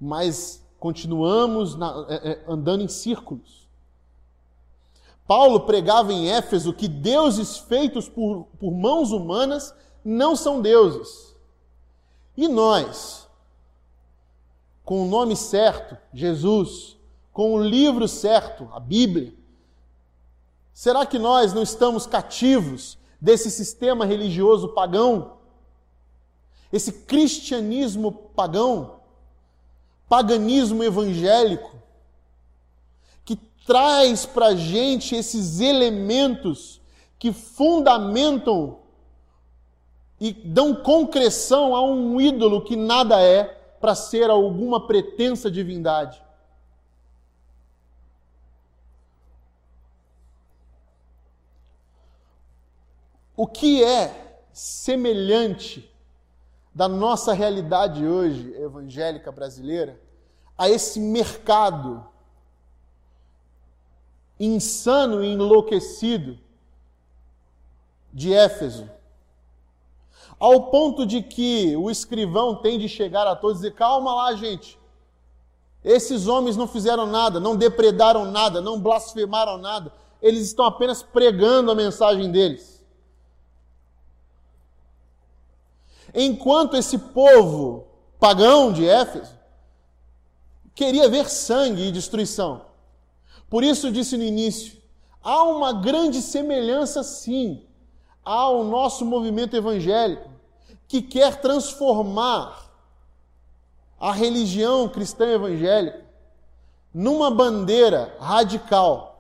Mas 0.02 0.66
continuamos 0.80 1.76
na, 1.76 2.04
é, 2.10 2.32
é, 2.32 2.44
andando 2.48 2.82
em 2.82 2.88
círculos. 2.88 3.68
Paulo 5.28 5.60
pregava 5.60 6.12
em 6.12 6.32
Éfeso 6.32 6.74
que 6.74 6.88
deuses 6.88 7.60
feitos 7.60 8.10
por, 8.10 8.48
por 8.60 8.72
mãos 8.72 9.12
humanas 9.12 9.76
não 10.04 10.36
são 10.36 10.60
deuses. 10.60 11.36
E 12.36 12.48
nós, 12.48 13.23
com 14.84 15.04
o 15.04 15.08
nome 15.08 15.36
certo, 15.36 15.98
Jesus, 16.14 16.98
com 17.32 17.54
o 17.54 17.64
livro 17.64 18.08
certo, 18.08 18.70
a 18.74 18.80
Bíblia, 18.80 19.34
será 20.74 21.06
que 21.06 21.18
nós 21.18 21.54
não 21.54 21.64
estamos 21.64 22.06
cativos 22.06 22.98
desse 23.20 23.50
sistema 23.50 24.06
religioso 24.06 24.70
pagão? 24.70 25.38
Esse 26.72 26.92
cristianismo 26.92 28.12
pagão? 28.12 29.04
paganismo 30.14 30.84
evangélico, 30.84 31.72
que 33.26 33.36
traz 33.66 34.28
para 34.28 34.50
a 34.50 34.56
gente 34.56 35.16
esses 35.16 35.60
elementos 35.60 36.80
que 37.18 37.34
fundamentam 37.34 38.78
e 40.20 40.32
dão 40.32 40.76
concreção 40.76 41.76
a 41.76 41.82
um 41.82 42.22
ídolo 42.22 42.62
que 42.62 42.76
nada 42.76 43.20
é 43.20 43.63
para 43.84 43.96
ser 43.96 44.30
alguma 44.30 44.88
pretensa 44.88 45.52
divindade. 45.52 46.24
O 53.36 53.46
que 53.46 53.84
é 53.84 54.40
semelhante 54.54 55.94
da 56.74 56.88
nossa 56.88 57.34
realidade 57.34 58.08
hoje 58.08 58.54
evangélica 58.56 59.30
brasileira 59.34 60.00
a 60.58 60.70
esse 60.70 61.02
mercado 61.02 62.08
insano 64.40 65.22
e 65.22 65.28
enlouquecido 65.28 66.40
de 68.14 68.34
Éfeso. 68.34 68.90
Ao 70.40 70.64
ponto 70.70 71.06
de 71.06 71.22
que 71.22 71.76
o 71.78 71.90
escrivão 71.90 72.56
tem 72.56 72.78
de 72.78 72.90
chegar 72.90 73.28
a 73.28 73.36
todos 73.36 73.58
e 73.58 73.62
dizer: 73.64 73.76
calma 73.76 74.14
lá, 74.14 74.34
gente. 74.36 74.80
Esses 75.84 76.28
homens 76.28 76.56
não 76.56 76.68
fizeram 76.68 77.06
nada, 77.06 77.40
não 77.40 77.56
depredaram 77.56 78.26
nada, 78.26 78.62
não 78.62 78.80
blasfemaram 78.80 79.58
nada. 79.58 79.92
Eles 80.22 80.44
estão 80.48 80.66
apenas 80.66 81.04
pregando 81.04 81.70
a 81.72 81.76
mensagem 81.76 82.32
deles. 82.32 82.82
Enquanto 86.14 86.78
esse 86.78 86.98
povo 86.98 87.88
pagão 88.20 88.72
de 88.72 88.88
Éfeso 88.88 89.38
queria 90.74 91.10
ver 91.10 91.30
sangue 91.30 91.88
e 91.88 91.92
destruição. 91.92 92.66
Por 93.50 93.64
isso 93.64 93.92
disse 93.92 94.16
no 94.16 94.24
início, 94.24 94.78
há 95.22 95.44
uma 95.44 95.74
grande 95.74 96.22
semelhança 96.22 97.04
sim 97.04 97.66
ao 98.24 98.64
nosso 98.64 99.06
movimento 99.06 99.56
evangélico 99.56 100.30
que 100.88 101.02
quer 101.02 101.42
transformar 101.42 102.72
a 104.00 104.12
religião 104.12 104.88
cristã 104.90 105.26
evangélica 105.26 106.04
numa 106.94 107.32
bandeira 107.32 108.16
radical, 108.20 109.20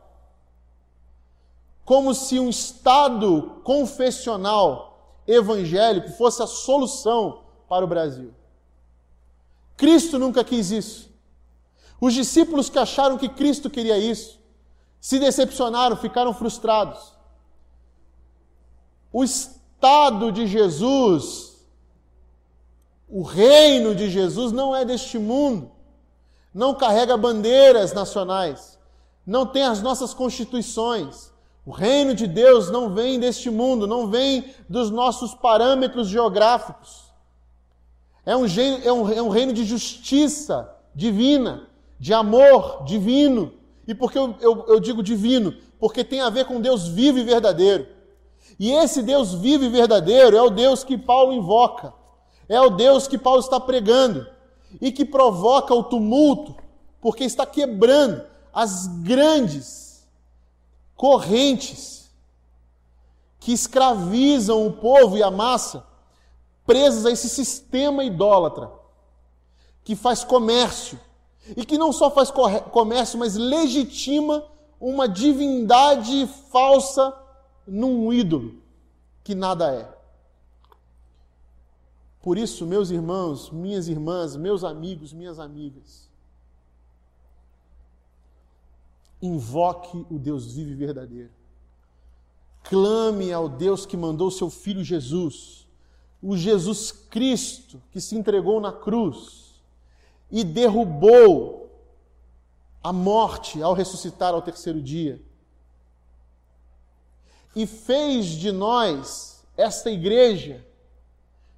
como 1.83 2.13
se 2.13 2.39
um 2.39 2.49
estado 2.49 3.61
confessional 3.63 5.21
evangélico 5.27 6.09
fosse 6.09 6.43
a 6.43 6.47
solução 6.47 7.43
para 7.67 7.83
o 7.83 7.87
Brasil. 7.87 8.33
Cristo 9.75 10.19
nunca 10.19 10.43
quis 10.43 10.69
isso. 10.69 11.09
Os 11.99 12.13
discípulos 12.13 12.69
que 12.69 12.77
acharam 12.77 13.17
que 13.17 13.29
Cristo 13.29 13.69
queria 13.69 13.97
isso 13.97 14.39
se 14.99 15.19
decepcionaram, 15.19 15.95
ficaram 15.95 16.33
frustrados. 16.33 17.12
O 19.13 19.23
estado 19.23 20.31
de 20.31 20.47
Jesus, 20.47 21.63
o 23.07 23.21
reino 23.21 23.93
de 23.93 24.09
Jesus 24.09 24.51
não 24.51 24.75
é 24.75 24.83
deste 24.83 25.19
mundo, 25.19 25.71
não 26.51 26.73
carrega 26.73 27.15
bandeiras 27.15 27.93
nacionais, 27.93 28.79
não 29.25 29.45
tem 29.45 29.63
as 29.63 29.83
nossas 29.83 30.15
constituições, 30.15 31.31
o 31.65 31.71
reino 31.71 32.13
de 32.13 32.27
Deus 32.27 32.71
não 32.71 32.93
vem 32.93 33.19
deste 33.19 33.49
mundo, 33.49 33.87
não 33.87 34.07
vem 34.09 34.53
dos 34.67 34.89
nossos 34.89 35.33
parâmetros 35.33 36.09
geográficos. 36.09 37.13
É 38.25 38.35
um, 38.35 38.45
é 38.83 38.91
um, 38.91 39.09
é 39.11 39.21
um 39.21 39.29
reino 39.29 39.53
de 39.53 39.63
justiça 39.63 40.69
divina, 40.93 41.67
de 41.99 42.13
amor 42.13 42.83
divino. 42.83 43.53
E 43.87 43.93
por 43.93 44.11
que 44.11 44.17
eu, 44.17 44.35
eu, 44.41 44.65
eu 44.67 44.79
digo 44.79 45.01
divino? 45.01 45.55
Porque 45.79 46.03
tem 46.03 46.19
a 46.19 46.29
ver 46.29 46.45
com 46.45 46.59
Deus 46.59 46.87
vivo 46.87 47.17
e 47.17 47.23
verdadeiro. 47.23 47.87
E 48.59 48.71
esse 48.71 49.01
Deus 49.01 49.33
vivo 49.33 49.63
e 49.63 49.69
verdadeiro 49.69 50.37
é 50.37 50.41
o 50.41 50.49
Deus 50.49 50.83
que 50.83 50.97
Paulo 50.97 51.33
invoca, 51.33 51.93
é 52.47 52.59
o 52.61 52.69
Deus 52.69 53.07
que 53.07 53.17
Paulo 53.17 53.39
está 53.39 53.59
pregando 53.59 54.27
e 54.81 54.91
que 54.91 55.05
provoca 55.05 55.73
o 55.73 55.83
tumulto, 55.83 56.55
porque 57.01 57.23
está 57.23 57.45
quebrando 57.45 58.23
as 58.53 58.87
grandes 58.87 60.07
correntes 60.95 62.11
que 63.39 63.51
escravizam 63.51 64.65
o 64.65 64.73
povo 64.73 65.17
e 65.17 65.23
a 65.23 65.29
massa, 65.29 65.85
presas 66.65 67.05
a 67.05 67.11
esse 67.11 67.27
sistema 67.27 68.03
idólatra, 68.03 68.71
que 69.83 69.95
faz 69.95 70.23
comércio, 70.23 70.97
e 71.57 71.65
que 71.65 71.77
não 71.77 71.91
só 71.91 72.09
faz 72.09 72.31
comércio, 72.71 73.19
mas 73.19 73.35
legitima 73.35 74.45
uma 74.79 75.09
divindade 75.09 76.27
falsa 76.49 77.13
num 77.67 78.11
ídolo 78.11 78.55
que 79.23 79.33
nada 79.33 79.73
é. 79.73 80.03
Por 82.21 82.37
isso, 82.37 82.65
meus 82.65 82.89
irmãos, 82.89 83.49
minhas 83.49 83.87
irmãs, 83.87 84.35
meus 84.35 84.63
amigos, 84.63 85.11
minhas 85.11 85.39
amigas, 85.39 86.09
invoque 89.21 90.05
o 90.09 90.17
Deus 90.17 90.53
vivo 90.53 90.71
e 90.71 90.75
verdadeiro. 90.75 91.31
Clame 92.63 93.31
ao 93.31 93.49
Deus 93.49 93.85
que 93.85 93.97
mandou 93.97 94.31
seu 94.31 94.49
filho 94.49 94.83
Jesus, 94.83 95.67
o 96.21 96.37
Jesus 96.37 96.91
Cristo 96.91 97.81
que 97.91 97.99
se 97.99 98.15
entregou 98.15 98.61
na 98.61 98.71
cruz 98.71 99.61
e 100.31 100.43
derrubou 100.43 101.69
a 102.81 102.93
morte 102.93 103.61
ao 103.61 103.73
ressuscitar 103.73 104.33
ao 104.33 104.41
terceiro 104.41 104.81
dia. 104.81 105.21
E 107.55 107.67
fez 107.67 108.25
de 108.27 108.51
nós 108.51 109.43
esta 109.55 109.89
igreja 109.91 110.65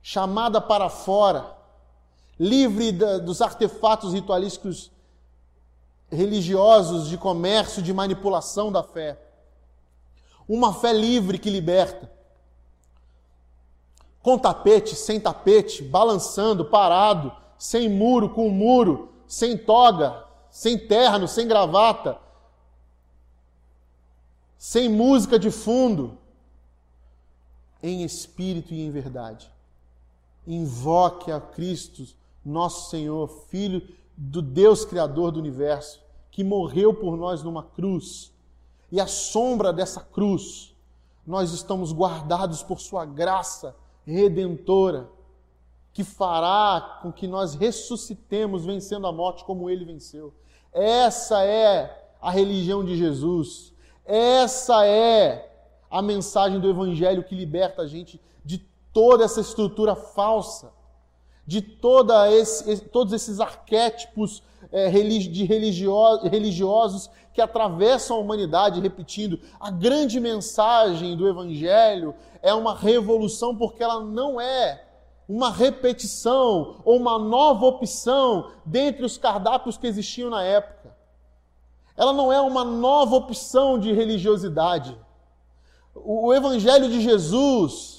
chamada 0.01 0.59
para 0.59 0.89
fora, 0.89 1.55
livre 2.39 2.91
dos 2.91 3.41
artefatos 3.41 4.13
ritualísticos 4.13 4.91
religiosos 6.11 7.07
de 7.07 7.17
comércio, 7.17 7.81
de 7.81 7.93
manipulação 7.93 8.71
da 8.71 8.83
fé. 8.83 9.19
Uma 10.47 10.73
fé 10.73 10.93
livre 10.93 11.39
que 11.39 11.49
liberta. 11.49 12.11
Com 14.21 14.37
tapete, 14.37 14.95
sem 14.95 15.19
tapete, 15.19 15.83
balançando, 15.83 16.65
parado, 16.65 17.31
sem 17.57 17.89
muro, 17.89 18.29
com 18.29 18.49
muro, 18.49 19.13
sem 19.27 19.57
toga, 19.57 20.23
sem 20.49 20.77
terno, 20.77 21.27
sem 21.27 21.47
gravata, 21.47 22.17
sem 24.67 24.89
música 24.89 25.37
de 25.37 25.51
fundo, 25.51 26.17
em 27.83 28.03
espírito 28.03 28.73
e 28.73 28.81
em 28.81 28.89
verdade. 28.89 29.47
Invoque 30.47 31.31
a 31.31 31.39
Cristo, 31.39 32.03
nosso 32.43 32.89
Senhor, 32.89 33.27
Filho 33.47 33.87
do 34.17 34.41
Deus 34.41 34.83
Criador 34.83 35.31
do 35.31 35.39
universo, 35.39 36.01
que 36.31 36.43
morreu 36.43 36.95
por 36.95 37.15
nós 37.15 37.43
numa 37.43 37.61
cruz. 37.61 38.33
E 38.91 38.99
à 38.99 39.05
sombra 39.05 39.71
dessa 39.71 40.01
cruz, 40.01 40.75
nós 41.27 41.51
estamos 41.53 41.93
guardados 41.93 42.63
por 42.63 42.79
Sua 42.79 43.05
graça 43.05 43.75
redentora, 44.03 45.07
que 45.93 46.03
fará 46.03 47.01
com 47.03 47.13
que 47.13 47.27
nós 47.27 47.53
ressuscitemos 47.53 48.65
vencendo 48.65 49.05
a 49.05 49.11
morte 49.11 49.45
como 49.45 49.69
Ele 49.69 49.85
venceu. 49.85 50.33
Essa 50.73 51.43
é 51.43 52.15
a 52.19 52.31
religião 52.31 52.83
de 52.83 52.97
Jesus. 52.97 53.74
Essa 54.05 54.85
é 54.85 55.51
a 55.89 56.01
mensagem 56.01 56.59
do 56.59 56.69
Evangelho 56.69 57.23
que 57.23 57.35
liberta 57.35 57.81
a 57.81 57.87
gente 57.87 58.21
de 58.43 58.59
toda 58.93 59.23
essa 59.23 59.41
estrutura 59.41 59.95
falsa 59.95 60.71
de 61.45 61.61
toda 61.61 62.31
esse, 62.31 62.81
todos 62.85 63.13
esses 63.13 63.39
arquétipos 63.39 64.41
é, 64.71 64.89
de 64.89 65.43
religiosos 65.43 67.09
que 67.33 67.41
atravessam 67.41 68.17
a 68.17 68.19
humanidade, 68.19 68.81
repetindo, 68.81 69.39
a 69.59 69.69
grande 69.69 70.19
mensagem 70.19 71.15
do 71.15 71.27
Evangelho 71.27 72.15
é 72.41 72.53
uma 72.53 72.73
revolução 72.73 73.55
porque 73.55 73.83
ela 73.83 73.99
não 73.99 74.41
é 74.41 74.83
uma 75.27 75.51
repetição 75.51 76.77
ou 76.83 76.97
uma 76.97 77.17
nova 77.17 77.65
opção 77.65 78.51
dentre 78.65 79.05
os 79.05 79.17
cardápios 79.17 79.77
que 79.77 79.87
existiam 79.87 80.29
na 80.29 80.43
época. 80.43 80.74
Ela 81.97 82.13
não 82.13 82.31
é 82.31 82.39
uma 82.41 82.63
nova 82.63 83.15
opção 83.15 83.79
de 83.79 83.91
religiosidade. 83.93 84.97
O 85.93 86.33
Evangelho 86.33 86.89
de 86.89 87.01
Jesus 87.01 87.95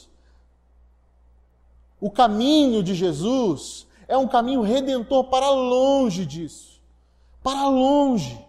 o 2.01 2.11
caminho 2.11 2.83
de 2.83 2.95
Jesus 2.95 3.87
é 4.07 4.17
um 4.17 4.29
caminho 4.29 4.61
redentor 4.61 5.25
para 5.25 5.51
longe 5.51 6.27
disso. 6.27 6.81
Para 7.43 7.69
longe. 7.69 8.45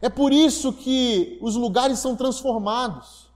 É 0.00 0.08
por 0.08 0.32
isso 0.32 0.72
que 0.72 1.38
os 1.40 1.56
lugares 1.56 1.98
são 1.98 2.14
transformados. 2.14 3.26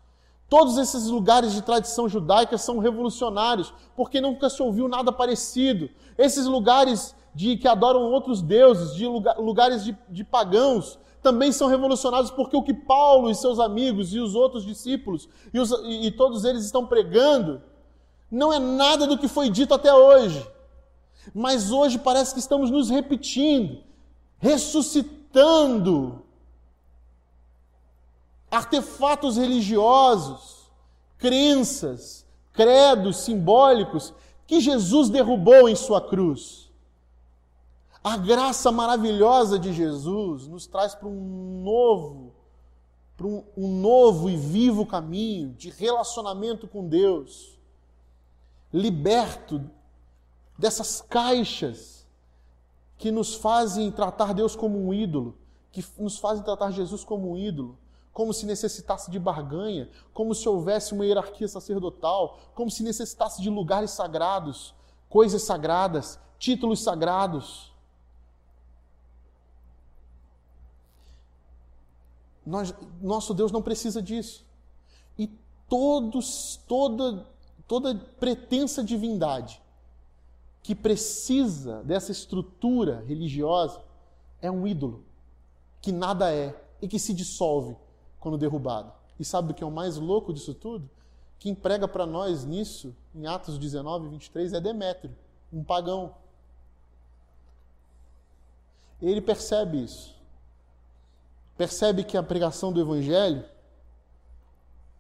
Todos 0.49 0.77
esses 0.77 1.07
lugares 1.07 1.53
de 1.53 1.63
tradição 1.63 2.09
judaica 2.09 2.59
são 2.59 2.79
revolucionários, 2.79 3.73
porque 3.97 4.21
nunca 4.21 4.51
se 4.51 4.63
ouviu 4.63 4.89
nada 4.89 5.11
parecido. 5.11 5.89
Esses 6.19 6.45
lugares 6.45 7.15
de 7.35 7.57
que 7.57 7.69
adoram 7.69 8.11
outros 8.11 8.43
deuses, 8.43 8.95
de 8.95 9.07
lugares 9.07 9.85
de, 9.85 9.97
de 10.09 10.25
pagãos, 10.25 10.99
também 11.23 11.53
são 11.53 11.69
revolucionários, 11.69 12.31
porque 12.31 12.57
o 12.57 12.63
que 12.63 12.73
Paulo 12.73 13.31
e 13.31 13.35
seus 13.35 13.59
amigos 13.59 14.15
e 14.15 14.19
os 14.19 14.35
outros 14.35 14.65
discípulos 14.65 15.29
e, 15.53 15.61
os, 15.61 15.71
e, 15.85 16.07
e 16.07 16.11
todos 16.11 16.45
eles 16.45 16.65
estão 16.65 16.87
pregando 16.87 17.61
não 18.31 18.53
é 18.53 18.59
nada 18.59 19.07
do 19.07 19.19
que 19.19 19.29
foi 19.29 19.51
dito 19.51 19.75
até 19.75 19.93
hoje. 19.93 20.47
Mas 21.35 21.71
hoje 21.71 21.99
parece 21.99 22.33
que 22.33 22.41
estamos 22.41 22.71
nos 22.71 22.89
repetindo, 22.89 23.83
ressuscitando 24.39 26.23
artefatos 28.51 29.37
religiosos, 29.37 30.71
crenças, 31.19 32.27
credos 32.53 33.19
simbólicos 33.19 34.13
que 34.47 34.61
Jesus 34.61 35.09
derrubou 35.09 35.69
em 35.69 35.77
sua 35.77 36.01
cruz. 36.01 36.60
A 38.03 38.17
graça 38.17 38.73
maravilhosa 38.73 39.59
de 39.59 39.73
Jesus 39.73 40.47
nos 40.49 40.67
traz 40.67 40.95
para 40.95 41.09
um 41.09 41.63
novo, 41.63 42.33
para 43.17 43.27
um, 43.27 43.45
um 43.57 43.81
novo 43.81 44.31
e 44.31 44.37
vivo 44.37 44.87
caminho 44.87 45.53
de 45.53 45.71
relacionamento 45.71 46.67
com 46.67 46.89
Deus 46.89 47.61
liberto 48.73 49.69
dessas 50.57 51.01
caixas 51.01 52.07
que 52.97 53.11
nos 53.11 53.35
fazem 53.35 53.91
tratar 53.91 54.35
Deus 54.35 54.55
como 54.55 54.79
um 54.79 54.93
ídolo, 54.93 55.37
que 55.73 55.85
nos 55.99 56.19
fazem 56.19 56.45
tratar 56.45 56.71
Jesus 56.71 57.03
como 57.03 57.33
um 57.33 57.37
ídolo, 57.37 57.79
como 58.13 58.35
se 58.35 58.45
necessitasse 58.45 59.11
de 59.11 59.19
barganha, 59.19 59.89
como 60.13 60.35
se 60.35 60.49
houvesse 60.49 60.93
uma 60.93 61.07
hierarquia 61.07 61.49
sacerdotal, 61.49 62.39
como 62.55 62.71
se 62.71 62.83
necessitasse 62.83 63.41
de 63.41 63.49
lugares 63.49 63.93
sagrados, 63.93 64.75
coisas 65.09 65.43
sagradas, 65.43 66.19
títulos 66.39 66.83
sagrados. 66.83 67.70
Nós, 72.51 72.75
nosso 73.01 73.33
Deus 73.33 73.53
não 73.53 73.63
precisa 73.63 74.03
disso. 74.03 74.45
E 75.19 75.29
todos, 75.69 76.61
toda 76.67 77.27
toda 77.71 77.95
pretensa 77.95 78.83
divindade 78.83 79.63
que 80.61 80.75
precisa 80.75 81.85
dessa 81.85 82.11
estrutura 82.11 83.05
religiosa 83.07 83.81
é 84.43 84.51
um 84.51 84.67
ídolo 84.67 85.05
que 85.81 85.93
nada 85.93 86.35
é 86.35 86.61
e 86.83 86.89
que 86.89 86.99
se 86.99 87.15
dissolve 87.15 87.77
quando 88.19 88.37
derrubado. 88.37 88.93
E 89.21 89.25
sabe 89.25 89.53
o 89.53 89.55
que 89.55 89.63
é 89.63 89.67
o 89.67 89.71
mais 89.71 89.97
louco 89.97 90.33
disso 90.33 90.53
tudo? 90.53 90.91
Quem 91.39 91.55
prega 91.55 91.87
para 91.87 92.05
nós 92.05 92.45
nisso, 92.45 92.93
em 93.15 93.29
Atos 93.29 93.57
19, 93.57 94.09
23, 94.09 94.53
é 94.53 94.61
Demétrio, 94.61 95.17
um 95.53 95.63
pagão. 95.63 96.17
Ele 99.01 99.21
percebe 99.21 99.85
isso. 99.85 100.20
Percebe 101.61 102.05
que 102.05 102.17
a 102.17 102.23
pregação 102.23 102.73
do 102.73 102.81
evangelho 102.81 103.45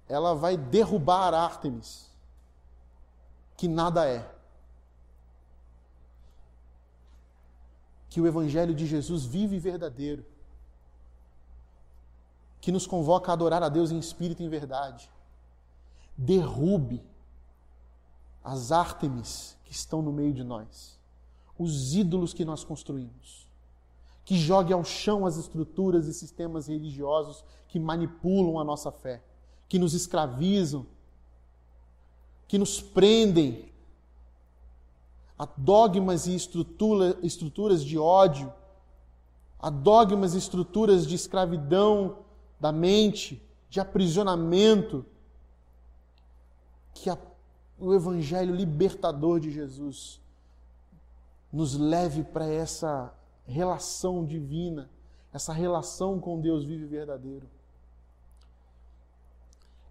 ela 0.06 0.34
vai 0.34 0.58
derrubar 0.58 1.32
Ártemis 1.32 2.10
que 3.56 3.66
nada 3.66 4.06
é. 4.06 4.30
Que 8.10 8.20
o 8.20 8.26
Evangelho 8.26 8.74
de 8.74 8.86
Jesus 8.86 9.24
vive 9.24 9.56
e 9.56 9.58
verdadeiro, 9.58 10.24
que 12.60 12.72
nos 12.72 12.86
convoca 12.86 13.30
a 13.30 13.34
adorar 13.34 13.62
a 13.62 13.68
Deus 13.70 13.90
em 13.90 13.98
espírito 13.98 14.42
e 14.42 14.46
em 14.46 14.48
verdade. 14.50 15.10
Derrube 16.14 17.02
as 18.44 18.70
ártemis 18.70 19.56
que 19.64 19.72
estão 19.72 20.02
no 20.02 20.12
meio 20.12 20.34
de 20.34 20.44
nós, 20.44 20.98
os 21.58 21.94
ídolos 21.94 22.34
que 22.34 22.44
nós 22.44 22.64
construímos. 22.64 23.49
Que 24.30 24.38
jogue 24.38 24.72
ao 24.72 24.84
chão 24.84 25.26
as 25.26 25.36
estruturas 25.36 26.06
e 26.06 26.14
sistemas 26.14 26.68
religiosos 26.68 27.42
que 27.66 27.80
manipulam 27.80 28.60
a 28.60 28.64
nossa 28.64 28.92
fé, 28.92 29.20
que 29.68 29.76
nos 29.76 29.92
escravizam 29.92 30.86
que 32.50 32.58
nos 32.58 32.80
prendem 32.80 33.70
a 35.38 35.46
dogmas 35.56 36.26
e 36.26 36.34
estrutura, 36.34 37.16
estruturas 37.22 37.84
de 37.84 37.96
ódio, 37.96 38.52
a 39.56 39.70
dogmas 39.70 40.34
e 40.34 40.38
estruturas 40.38 41.06
de 41.06 41.14
escravidão 41.14 42.18
da 42.58 42.72
mente, 42.72 43.40
de 43.68 43.78
aprisionamento, 43.78 45.06
que 46.92 47.08
a, 47.08 47.16
o 47.78 47.94
Evangelho 47.94 48.52
libertador 48.52 49.38
de 49.38 49.52
Jesus 49.52 50.20
nos 51.52 51.78
leve 51.78 52.24
para 52.24 52.46
essa 52.46 53.14
relação 53.50 54.24
divina, 54.24 54.88
essa 55.32 55.52
relação 55.52 56.18
com 56.18 56.40
Deus 56.40 56.64
vivo 56.64 56.84
e 56.84 56.88
verdadeiro, 56.88 57.48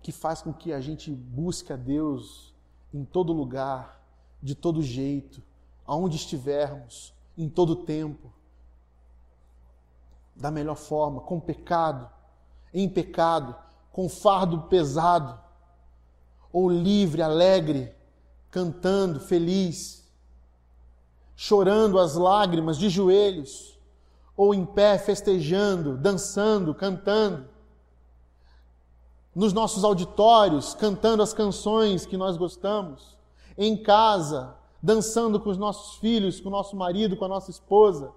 que 0.01 0.11
faz 0.11 0.41
com 0.41 0.53
que 0.53 0.73
a 0.73 0.79
gente 0.79 1.11
busque 1.11 1.71
a 1.71 1.75
Deus 1.75 2.53
em 2.93 3.05
todo 3.05 3.33
lugar, 3.33 4.01
de 4.41 4.55
todo 4.55 4.81
jeito, 4.81 5.43
aonde 5.85 6.15
estivermos, 6.15 7.13
em 7.37 7.49
todo 7.49 7.75
tempo, 7.75 8.31
da 10.35 10.49
melhor 10.49 10.75
forma, 10.75 11.21
com 11.21 11.39
pecado, 11.39 12.09
em 12.73 12.87
pecado, 12.87 13.55
com 13.91 14.07
fardo 14.07 14.63
pesado, 14.63 15.39
ou 16.51 16.69
livre, 16.69 17.21
alegre, 17.21 17.93
cantando, 18.49 19.19
feliz, 19.19 20.08
chorando 21.41 21.97
as 21.97 22.15
lágrimas 22.15 22.77
de 22.77 22.89
joelhos, 22.89 23.79
ou 24.35 24.53
em 24.53 24.65
pé, 24.65 24.97
festejando, 24.97 25.95
dançando, 25.95 26.75
cantando, 26.75 27.47
nos 29.33 29.53
nossos 29.53 29.85
auditórios, 29.85 30.73
cantando 30.73 31.23
as 31.23 31.31
canções 31.31 32.05
que 32.05 32.17
nós 32.17 32.35
gostamos, 32.35 33.17
em 33.57 33.81
casa, 33.81 34.53
dançando 34.83 35.39
com 35.39 35.49
os 35.49 35.57
nossos 35.57 35.97
filhos, 35.99 36.41
com 36.41 36.49
o 36.49 36.51
nosso 36.51 36.75
marido, 36.75 37.15
com 37.15 37.23
a 37.23 37.29
nossa 37.29 37.49
esposa, 37.49 38.11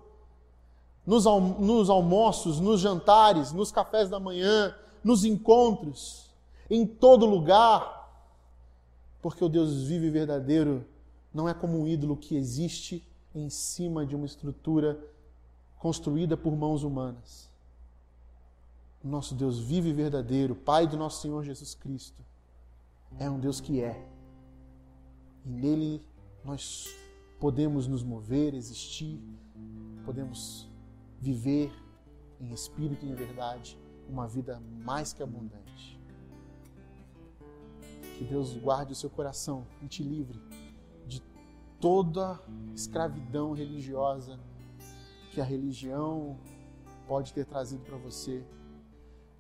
nos, 1.07 1.25
nos 1.25 1.89
almoços, 1.89 2.59
nos 2.59 2.81
jantares, 2.81 3.53
nos 3.53 3.71
cafés 3.71 4.11
da 4.11 4.19
manhã, 4.19 4.75
nos 5.05 5.25
encontros, 5.25 6.29
em 6.69 6.85
todo 6.85 7.25
lugar, 7.25 8.21
porque 9.23 9.45
o 9.45 9.49
Deus 9.49 9.85
vivo 9.85 10.07
e 10.07 10.11
verdadeiro 10.11 10.85
não 11.33 11.49
é 11.49 11.55
como 11.55 11.79
um 11.79 11.87
ídolo 11.87 12.17
que 12.17 12.35
existe 12.35 13.12
em 13.35 13.49
cima 13.49 14.05
de 14.05 14.15
uma 14.15 14.27
estrutura 14.27 14.99
construída 15.79 16.37
por 16.37 16.55
mãos 16.55 16.83
humanas. 16.83 17.51
Nosso 19.03 19.35
Deus 19.35 19.59
vivo 19.59 19.89
e 19.89 19.93
verdadeiro, 19.93 20.55
Pai 20.55 20.87
do 20.87 20.97
nosso 20.97 21.23
Senhor 21.23 21.43
Jesus 21.43 21.75
Cristo, 21.75 22.23
é 23.19 23.29
um 23.29 23.39
Deus 23.39 23.61
que 23.61 23.83
é. 23.83 24.07
E 25.45 25.51
nele 25.51 26.01
nós 26.45 26.87
podemos 27.41 27.89
nos 27.89 28.05
mover, 28.05 28.55
existir, 28.55 29.21
podemos 30.05 30.69
viver 31.21 31.73
em 32.41 32.53
espírito 32.53 33.05
e 33.05 33.11
em 33.11 33.15
verdade 33.15 33.79
uma 34.09 34.29
vida 34.29 34.61
mais 34.85 35.13
que 35.13 35.23
abundante. 35.23 36.01
Que 38.19 38.25
Deus 38.25 38.55
guarde 38.57 38.93
o 38.93 38.97
seu 38.97 39.11
coração 39.11 39.67
e 39.83 39.89
te 39.89 40.03
livre 40.03 40.41
toda 41.83 42.41
escravidão 42.77 43.53
religiosa 43.53 44.39
que 45.33 45.41
a 45.41 45.45
religião 45.45 46.39
pode 47.09 47.33
ter 47.33 47.45
trazido 47.45 47.83
para 47.85 47.97
você. 47.97 48.45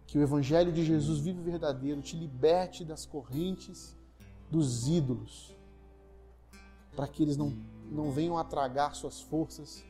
Que 0.09 0.18
o 0.18 0.22
Evangelho 0.22 0.72
de 0.72 0.85
Jesus 0.85 1.20
vivo 1.20 1.40
e 1.40 1.44
verdadeiro 1.44 2.02
te 2.02 2.16
liberte 2.16 2.85
das 2.85 3.07
correntes 3.07 3.96
dos 4.50 4.88
ídolos, 4.88 5.57
para 6.96 7.07
que 7.07 7.22
eles 7.22 7.37
não, 7.37 7.57
não 7.90 8.11
venham 8.11 8.37
a 8.37 8.44
tragar 8.44 8.94
suas 8.94 9.20
forças, 9.20 9.83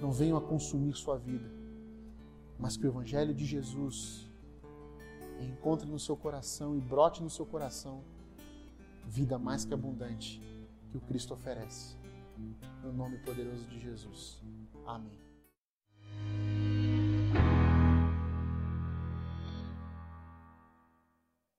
não 0.00 0.10
venham 0.10 0.36
a 0.36 0.40
consumir 0.40 0.94
sua 0.94 1.16
vida, 1.16 1.48
mas 2.58 2.76
que 2.76 2.86
o 2.86 2.90
Evangelho 2.90 3.32
de 3.32 3.46
Jesus 3.46 4.28
encontre 5.40 5.88
no 5.88 5.98
seu 5.98 6.16
coração 6.16 6.76
e 6.76 6.80
brote 6.80 7.22
no 7.22 7.30
seu 7.30 7.46
coração 7.46 8.02
vida 9.06 9.38
mais 9.38 9.64
que 9.64 9.72
abundante 9.72 10.57
que 10.90 10.96
o 10.96 11.00
Cristo 11.00 11.34
oferece. 11.34 11.96
No 12.82 12.92
nome 12.92 13.18
poderoso 13.18 13.64
de 13.68 13.80
Jesus. 13.80 14.40
Amém. 14.86 15.27